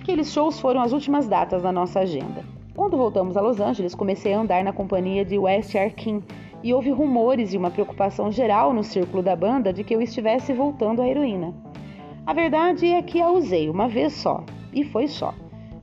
Aqueles 0.02 0.32
shows 0.32 0.60
foram 0.60 0.82
as 0.82 0.92
últimas 0.92 1.28
datas 1.28 1.64
da 1.64 1.72
nossa 1.72 2.02
agenda. 2.02 2.44
Quando 2.76 2.98
voltamos 2.98 3.38
a 3.38 3.42
Los 3.42 3.60
Angeles, 3.60 3.96
comecei 3.96 4.34
a 4.34 4.40
andar 4.40 4.64
na 4.64 4.74
companhia 4.74 5.24
de 5.24 5.38
West 5.38 5.76
Arkin 5.76 6.22
e 6.62 6.74
houve 6.74 6.90
rumores 6.90 7.54
e 7.54 7.58
uma 7.58 7.72
preocupação 7.72 8.32
geral 8.32 8.74
no 8.74 8.84
círculo 8.84 9.24
da 9.24 9.36
banda 9.36 9.72
de 9.72 9.84
que 9.84 9.96
eu 9.96 10.02
estivesse 10.02 10.54
voltando 10.54 11.02
à 11.02 11.08
heroína. 11.08 11.54
A 12.26 12.34
verdade 12.34 12.86
é 12.86 13.02
que 13.02 13.22
a 13.22 13.30
usei 13.30 13.70
uma 13.70 13.88
vez 13.88 14.14
só, 14.14 14.44
e 14.74 14.84
foi 14.84 15.08
só 15.08 15.34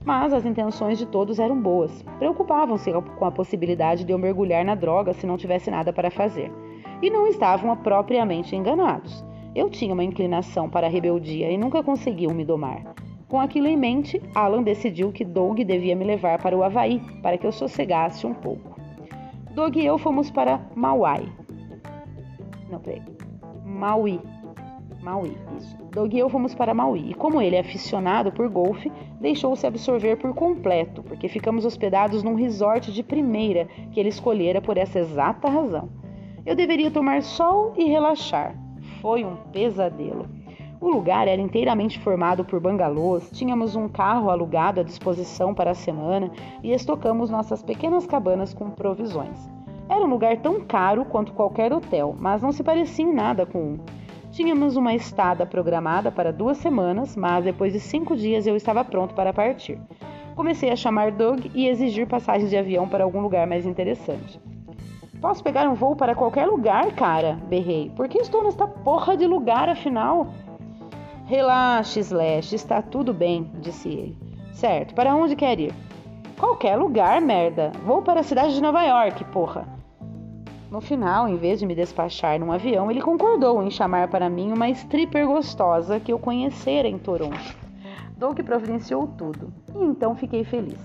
mas 0.05 0.33
as 0.33 0.45
intenções 0.45 0.99
de 0.99 1.07
todos 1.07 1.39
eram 1.39 1.61
boas. 1.61 2.03
Preocupavam-se 2.19 2.93
com 2.93 3.25
a 3.25 3.31
possibilidade 3.31 4.05
de 4.05 4.13
eu 4.13 4.19
mergulhar 4.19 4.65
na 4.65 4.75
droga 4.75 5.15
se 5.15 5.27
não 5.27 5.37
tivesse 5.37 5.71
nada 5.71 5.93
para 5.93 6.11
fazer. 6.11 6.53
E 7.01 7.11
não 7.11 7.27
estavam 7.27 7.75
propriamente 7.77 8.55
enganados. 8.55 9.25
Eu 9.55 9.71
tinha 9.71 9.95
uma 9.95 10.05
inclinação 10.05 10.69
para 10.69 10.87
a 10.87 10.91
rebeldia 10.91 11.51
e 11.51 11.57
nunca 11.57 11.83
conseguiu 11.83 12.31
me 12.31 12.45
domar. 12.45 12.95
Com 13.29 13.41
aquilo 13.41 13.67
em 13.67 13.77
mente, 13.77 14.21
Alan 14.35 14.63
decidiu 14.63 15.11
que 15.11 15.25
Doug 15.25 15.61
devia 15.61 15.97
me 15.97 16.05
levar 16.05 16.41
para 16.41 16.57
o 16.57 16.63
Havaí 16.63 17.01
para 17.23 17.39
que 17.39 17.47
eu 17.47 17.53
sossegasse 17.53 18.27
um 18.27 18.35
pouco. 18.35 18.79
Doug 19.55 19.77
e 19.77 19.87
eu 19.87 19.97
fomos 19.97 20.31
para 20.31 20.61
Maui. 20.75 21.33
Não, 22.71 22.81
peraí. 22.81 23.03
Maui, 23.65 24.21
Maui, 25.05 25.37
isso. 25.59 25.77
Doug 25.93 26.15
e 26.15 26.19
eu 26.19 26.31
fomos 26.31 26.55
para 26.55 26.73
Maui, 26.73 27.11
e 27.11 27.15
como 27.15 27.39
ele 27.39 27.57
é 27.57 27.61
aficionado 27.61 28.33
por 28.33 28.49
golfe, 28.49 28.91
deixou-se 29.21 29.67
absorver 29.67 30.17
por 30.17 30.35
completo, 30.35 31.03
porque 31.03 31.29
ficamos 31.29 31.67
hospedados 31.67 32.23
num 32.23 32.35
resort 32.35 32.91
de 32.91 33.03
primeira 33.03 33.69
que 33.93 34.01
ele 34.01 34.09
escolhera 34.09 34.63
por 34.63 34.79
essa 34.79 34.99
exata 34.99 35.47
razão. 35.47 35.91
Eu 36.47 36.57
deveria 36.57 36.91
tomar 36.91 37.23
sol 37.23 37.75
e 37.77 37.85
relaxar. 37.85 38.57
Foi 39.03 39.23
um 39.27 39.37
pesadelo. 39.53 40.27
O 40.81 40.89
lugar 40.89 41.29
era 41.29 41.41
inteiramente 41.41 41.99
formado 41.99 42.43
por 42.43 42.59
bangalôs, 42.59 43.31
tínhamos 43.31 43.77
um 43.77 43.89
carro 43.89 44.31
alugado 44.31 44.81
à 44.81 44.83
disposição 44.83 45.53
para 45.53 45.73
a 45.73 45.75
semana 45.75 46.31
e 46.63 46.73
estocamos 46.73 47.29
nossas 47.29 47.63
pequenas 47.63 48.07
cabanas 48.07 48.55
com 48.55 48.71
provisões. 48.71 49.51
Era 49.87 50.03
um 50.03 50.09
lugar 50.09 50.39
tão 50.39 50.63
caro 50.63 51.05
quanto 51.05 51.35
qualquer 51.35 51.75
hotel, 51.75 52.17
mas 52.19 52.41
não 52.41 52.53
se 52.53 52.65
parecia 52.65 53.05
em 53.05 53.13
nada 53.13 53.45
com 53.45 53.59
um. 53.59 54.04
Tínhamos 54.35 54.77
uma 54.77 54.93
estada 54.93 55.47
programada 55.47 56.11
para 56.11 56.33
duas 56.33 56.59
semanas, 56.59 57.15
mas 57.15 57.45
depois 57.45 57.73
de 57.73 57.79
cinco 57.79 58.17
dias 58.17 58.49
eu 58.49 58.57
estava 58.57 58.85
pronto 58.85 59.15
para 59.15 59.33
partir. 59.33 59.79
Comecei 60.35 60.73
a 60.73 60.77
chamar 60.77 61.13
Doug 61.13 61.47
e 61.55 61.69
exigir 61.69 62.09
passagens 62.09 62.51
de 62.51 62.57
avião 62.57 62.89
para 62.89 63.05
algum 63.05 63.21
lugar 63.21 63.47
mais 63.47 63.65
interessante. 63.65 64.41
Posso 65.21 65.41
pegar 65.41 65.69
um 65.69 65.75
voo 65.75 65.95
para 65.95 66.17
qualquer 66.17 66.47
lugar, 66.47 66.93
cara? 66.97 67.39
Berrei. 67.49 67.93
Por 67.95 68.09
que 68.09 68.19
estou 68.19 68.43
nesta 68.43 68.67
porra 68.67 69.17
de 69.17 69.25
lugar, 69.25 69.69
afinal? 69.69 70.27
Relaxe, 71.27 72.01
Slash, 72.01 72.57
está 72.57 72.83
tudo 72.83 73.15
bem, 73.15 73.49
disse 73.61 73.89
ele. 73.89 74.19
Certo, 74.53 74.97
para 74.97 75.15
onde 75.15 75.37
quer 75.37 75.61
ir? 75.61 75.73
Qualquer 76.37 76.75
lugar, 76.75 77.21
merda. 77.21 77.71
Vou 77.87 78.03
para 78.03 78.19
a 78.19 78.25
cidade 78.25 78.53
de 78.53 78.61
Nova 78.61 78.83
York, 78.83 79.23
porra. 79.27 79.84
No 80.75 80.81
final, 80.81 81.29
em 81.29 81.37
vez 81.37 81.61
de 81.61 81.67
me 81.67 81.73
despachar 81.73 82.37
num 82.41 82.51
avião, 82.51 82.91
ele 82.91 83.01
concordou 83.01 83.63
em 83.63 83.71
chamar 83.71 84.09
para 84.09 84.29
mim 84.29 84.51
uma 84.51 84.69
stripper 84.71 85.25
gostosa 85.25 86.01
que 86.01 86.13
eu 86.13 86.19
conhecera 86.19 86.89
em 86.89 86.99
Toronto. 86.99 87.57
Doug 88.19 88.41
providenciou 88.41 89.07
tudo, 89.07 89.53
e 89.73 89.85
então 89.85 90.17
fiquei 90.17 90.43
feliz. 90.43 90.81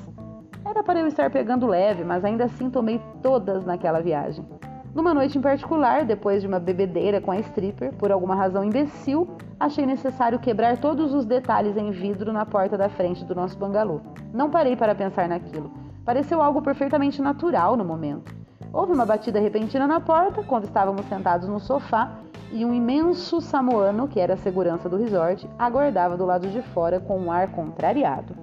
Era 0.64 0.84
para 0.84 1.00
eu 1.00 1.08
estar 1.08 1.32
pegando 1.32 1.66
leve, 1.66 2.04
mas 2.04 2.24
ainda 2.24 2.44
assim 2.44 2.70
tomei 2.70 3.02
todas 3.24 3.66
naquela 3.66 4.00
viagem. 4.00 4.46
Numa 4.94 5.12
noite 5.12 5.40
em 5.40 5.42
particular, 5.42 6.06
depois 6.06 6.44
de 6.44 6.48
uma 6.48 6.60
bebedeira 6.60 7.20
com 7.20 7.32
a 7.32 7.40
stripper, 7.40 7.92
por 7.94 8.12
alguma 8.12 8.36
razão 8.36 8.64
imbecil, 8.64 9.28
achei 9.60 9.88
necessário 9.88 10.38
quebrar 10.38 10.78
todos 10.78 11.16
os 11.16 11.26
detalhes 11.26 11.76
em 11.76 11.90
vidro 11.90 12.32
na 12.32 12.46
porta 12.46 12.78
da 12.78 12.90
frente 12.90 13.26
do 13.26 13.34
nosso 13.34 13.58
bangalô. 13.58 14.02
Não 14.32 14.52
parei 14.52 14.76
para 14.76 14.94
pensar 14.94 15.28
naquilo. 15.28 15.72
Pareceu 16.06 16.44
algo 16.44 16.62
perfeitamente 16.62 17.24
natural 17.24 17.76
no 17.76 17.84
momento. 17.84 18.38
Houve 18.72 18.94
uma 18.94 19.06
batida 19.06 19.40
repentina 19.40 19.88
na 19.88 20.00
porta 20.00 20.44
quando 20.44 20.66
estávamos 20.66 21.04
sentados 21.08 21.48
no 21.48 21.60
sofá 21.60 22.20
e 22.52 22.64
um 22.64 22.72
imenso 22.72 23.42
samoano, 23.42 24.08
que 24.08 24.20
era 24.20 24.36
a 24.36 24.38
segurança 24.38 24.88
do 24.88 24.96
resort, 24.96 25.50
aguardava 25.58 26.16
do 26.16 26.26
lado 26.26 26.48
de 26.48 26.62
fora 26.62 27.00
com 27.00 27.20
um 27.20 27.32
ar 27.32 27.52
contrariado. 27.52 28.36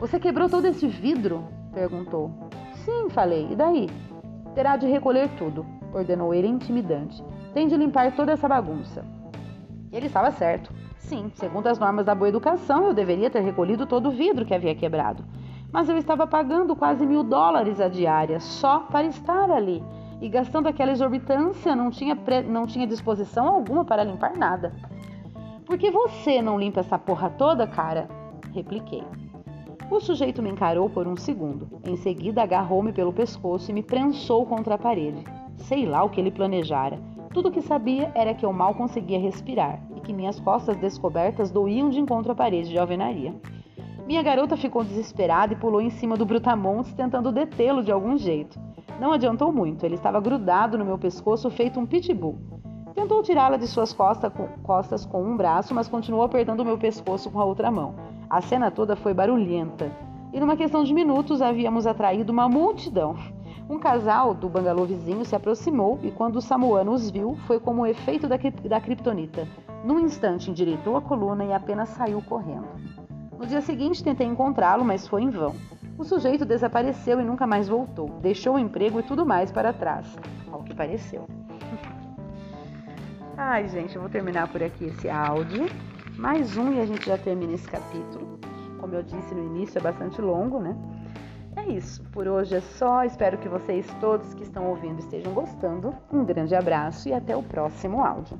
Você 0.00 0.20
quebrou 0.20 0.50
todo 0.50 0.66
esse 0.66 0.86
vidro? 0.86 1.44
perguntou. 1.72 2.30
Sim, 2.84 3.08
falei. 3.08 3.48
E 3.50 3.56
daí? 3.56 3.88
Terá 4.54 4.76
de 4.76 4.86
recolher 4.86 5.30
tudo, 5.38 5.64
ordenou 5.94 6.34
ele 6.34 6.48
intimidante. 6.48 7.24
Tem 7.54 7.66
de 7.66 7.76
limpar 7.76 8.14
toda 8.14 8.32
essa 8.32 8.46
bagunça. 8.46 9.02
Ele 9.90 10.06
estava 10.06 10.30
certo. 10.30 10.70
Sim, 10.98 11.32
segundo 11.34 11.68
as 11.68 11.78
normas 11.78 12.04
da 12.04 12.14
boa 12.14 12.28
educação, 12.28 12.84
eu 12.84 12.94
deveria 12.94 13.30
ter 13.30 13.40
recolhido 13.40 13.86
todo 13.86 14.10
o 14.10 14.12
vidro 14.12 14.44
que 14.44 14.54
havia 14.54 14.74
quebrado 14.74 15.24
mas 15.72 15.88
eu 15.88 15.96
estava 15.96 16.26
pagando 16.26 16.76
quase 16.76 17.06
mil 17.06 17.24
dólares 17.24 17.80
a 17.80 17.88
diária 17.88 18.38
só 18.38 18.80
para 18.80 19.06
estar 19.06 19.50
ali. 19.50 19.82
E 20.20 20.28
gastando 20.28 20.68
aquela 20.68 20.92
exorbitância, 20.92 21.74
não 21.74 21.90
tinha, 21.90 22.14
pre... 22.14 22.42
não 22.42 22.66
tinha 22.66 22.86
disposição 22.86 23.48
alguma 23.48 23.84
para 23.84 24.04
limpar 24.04 24.36
nada. 24.36 24.72
Por 25.64 25.78
que 25.78 25.90
você 25.90 26.42
não 26.42 26.58
limpa 26.58 26.80
essa 26.80 26.98
porra 26.98 27.30
toda, 27.30 27.66
cara? 27.66 28.08
Repliquei. 28.52 29.02
O 29.90 30.00
sujeito 30.00 30.42
me 30.42 30.50
encarou 30.50 30.88
por 30.88 31.08
um 31.08 31.16
segundo. 31.16 31.80
Em 31.84 31.96
seguida, 31.96 32.42
agarrou-me 32.42 32.92
pelo 32.92 33.12
pescoço 33.12 33.70
e 33.70 33.74
me 33.74 33.82
prensou 33.82 34.46
contra 34.46 34.74
a 34.74 34.78
parede. 34.78 35.24
Sei 35.56 35.86
lá 35.86 36.04
o 36.04 36.10
que 36.10 36.20
ele 36.20 36.30
planejara. 36.30 36.98
Tudo 37.32 37.48
o 37.48 37.52
que 37.52 37.62
sabia 37.62 38.12
era 38.14 38.34
que 38.34 38.44
eu 38.44 38.52
mal 38.52 38.74
conseguia 38.74 39.18
respirar 39.18 39.80
e 39.96 40.00
que 40.00 40.12
minhas 40.12 40.38
costas 40.38 40.76
descobertas 40.76 41.50
doíam 41.50 41.88
de 41.88 41.98
encontro 41.98 42.32
à 42.32 42.34
parede 42.34 42.68
de 42.68 42.78
alvenaria. 42.78 43.34
Minha 44.06 44.22
garota 44.22 44.56
ficou 44.56 44.82
desesperada 44.82 45.52
e 45.52 45.56
pulou 45.56 45.80
em 45.80 45.90
cima 45.90 46.16
do 46.16 46.26
Brutamontes, 46.26 46.92
tentando 46.92 47.30
detê-lo 47.30 47.84
de 47.84 47.92
algum 47.92 48.18
jeito. 48.18 48.58
Não 49.00 49.12
adiantou 49.12 49.52
muito, 49.52 49.86
ele 49.86 49.94
estava 49.94 50.20
grudado 50.20 50.76
no 50.76 50.84
meu 50.84 50.98
pescoço, 50.98 51.48
feito 51.50 51.78
um 51.78 51.86
pitbull. 51.86 52.38
Tentou 52.94 53.22
tirá-la 53.22 53.56
de 53.56 53.66
suas 53.66 53.92
costas 53.92 55.06
com 55.06 55.22
um 55.22 55.36
braço, 55.36 55.72
mas 55.74 55.88
continuou 55.88 56.24
apertando 56.24 56.64
meu 56.64 56.76
pescoço 56.76 57.30
com 57.30 57.40
a 57.40 57.44
outra 57.44 57.70
mão. 57.70 57.94
A 58.28 58.40
cena 58.40 58.70
toda 58.70 58.96
foi 58.96 59.14
barulhenta. 59.14 59.90
E 60.32 60.40
numa 60.40 60.56
questão 60.56 60.82
de 60.82 60.92
minutos 60.92 61.40
havíamos 61.40 61.86
atraído 61.86 62.32
uma 62.32 62.48
multidão. 62.48 63.16
Um 63.70 63.78
casal 63.78 64.34
do 64.34 64.48
bangalô 64.48 64.84
vizinho 64.84 65.24
se 65.24 65.36
aproximou 65.36 65.98
e 66.02 66.10
quando 66.10 66.36
o 66.36 66.42
samuano 66.42 66.92
os 66.92 67.08
viu, 67.08 67.36
foi 67.46 67.60
como 67.60 67.82
o 67.82 67.86
efeito 67.86 68.26
da, 68.26 68.36
da 68.36 68.80
kriptonita. 68.80 69.46
Num 69.84 70.00
instante 70.00 70.50
endireitou 70.50 70.96
a 70.96 71.00
coluna 71.00 71.44
e 71.44 71.52
apenas 71.52 71.88
saiu 71.90 72.20
correndo. 72.22 72.68
No 73.38 73.46
dia 73.46 73.60
seguinte 73.60 74.04
tentei 74.04 74.26
encontrá-lo, 74.26 74.84
mas 74.84 75.06
foi 75.08 75.22
em 75.22 75.30
vão. 75.30 75.54
O 75.98 76.04
sujeito 76.04 76.44
desapareceu 76.44 77.20
e 77.20 77.24
nunca 77.24 77.46
mais 77.46 77.68
voltou. 77.68 78.08
Deixou 78.20 78.54
o 78.54 78.58
emprego 78.58 79.00
e 79.00 79.02
tudo 79.02 79.26
mais 79.26 79.52
para 79.52 79.72
trás, 79.72 80.06
ao 80.50 80.62
que 80.62 80.74
pareceu. 80.74 81.26
Ai, 83.36 83.68
gente, 83.68 83.96
eu 83.96 84.02
vou 84.02 84.10
terminar 84.10 84.48
por 84.48 84.62
aqui 84.62 84.84
esse 84.84 85.08
áudio. 85.08 85.66
Mais 86.16 86.56
um 86.56 86.72
e 86.72 86.80
a 86.80 86.86
gente 86.86 87.06
já 87.06 87.18
termina 87.18 87.52
esse 87.54 87.68
capítulo. 87.68 88.38
Como 88.78 88.94
eu 88.94 89.02
disse 89.02 89.34
no 89.34 89.44
início, 89.44 89.78
é 89.78 89.82
bastante 89.82 90.20
longo, 90.20 90.60
né? 90.60 90.76
É 91.56 91.68
isso, 91.68 92.02
por 92.10 92.26
hoje 92.26 92.56
é 92.56 92.60
só. 92.60 93.04
Espero 93.04 93.38
que 93.38 93.48
vocês 93.48 93.86
todos 94.00 94.32
que 94.34 94.42
estão 94.42 94.66
ouvindo 94.68 94.98
estejam 94.98 95.32
gostando. 95.32 95.94
Um 96.12 96.24
grande 96.24 96.54
abraço 96.54 97.08
e 97.08 97.12
até 97.12 97.36
o 97.36 97.42
próximo 97.42 98.02
áudio. 98.04 98.38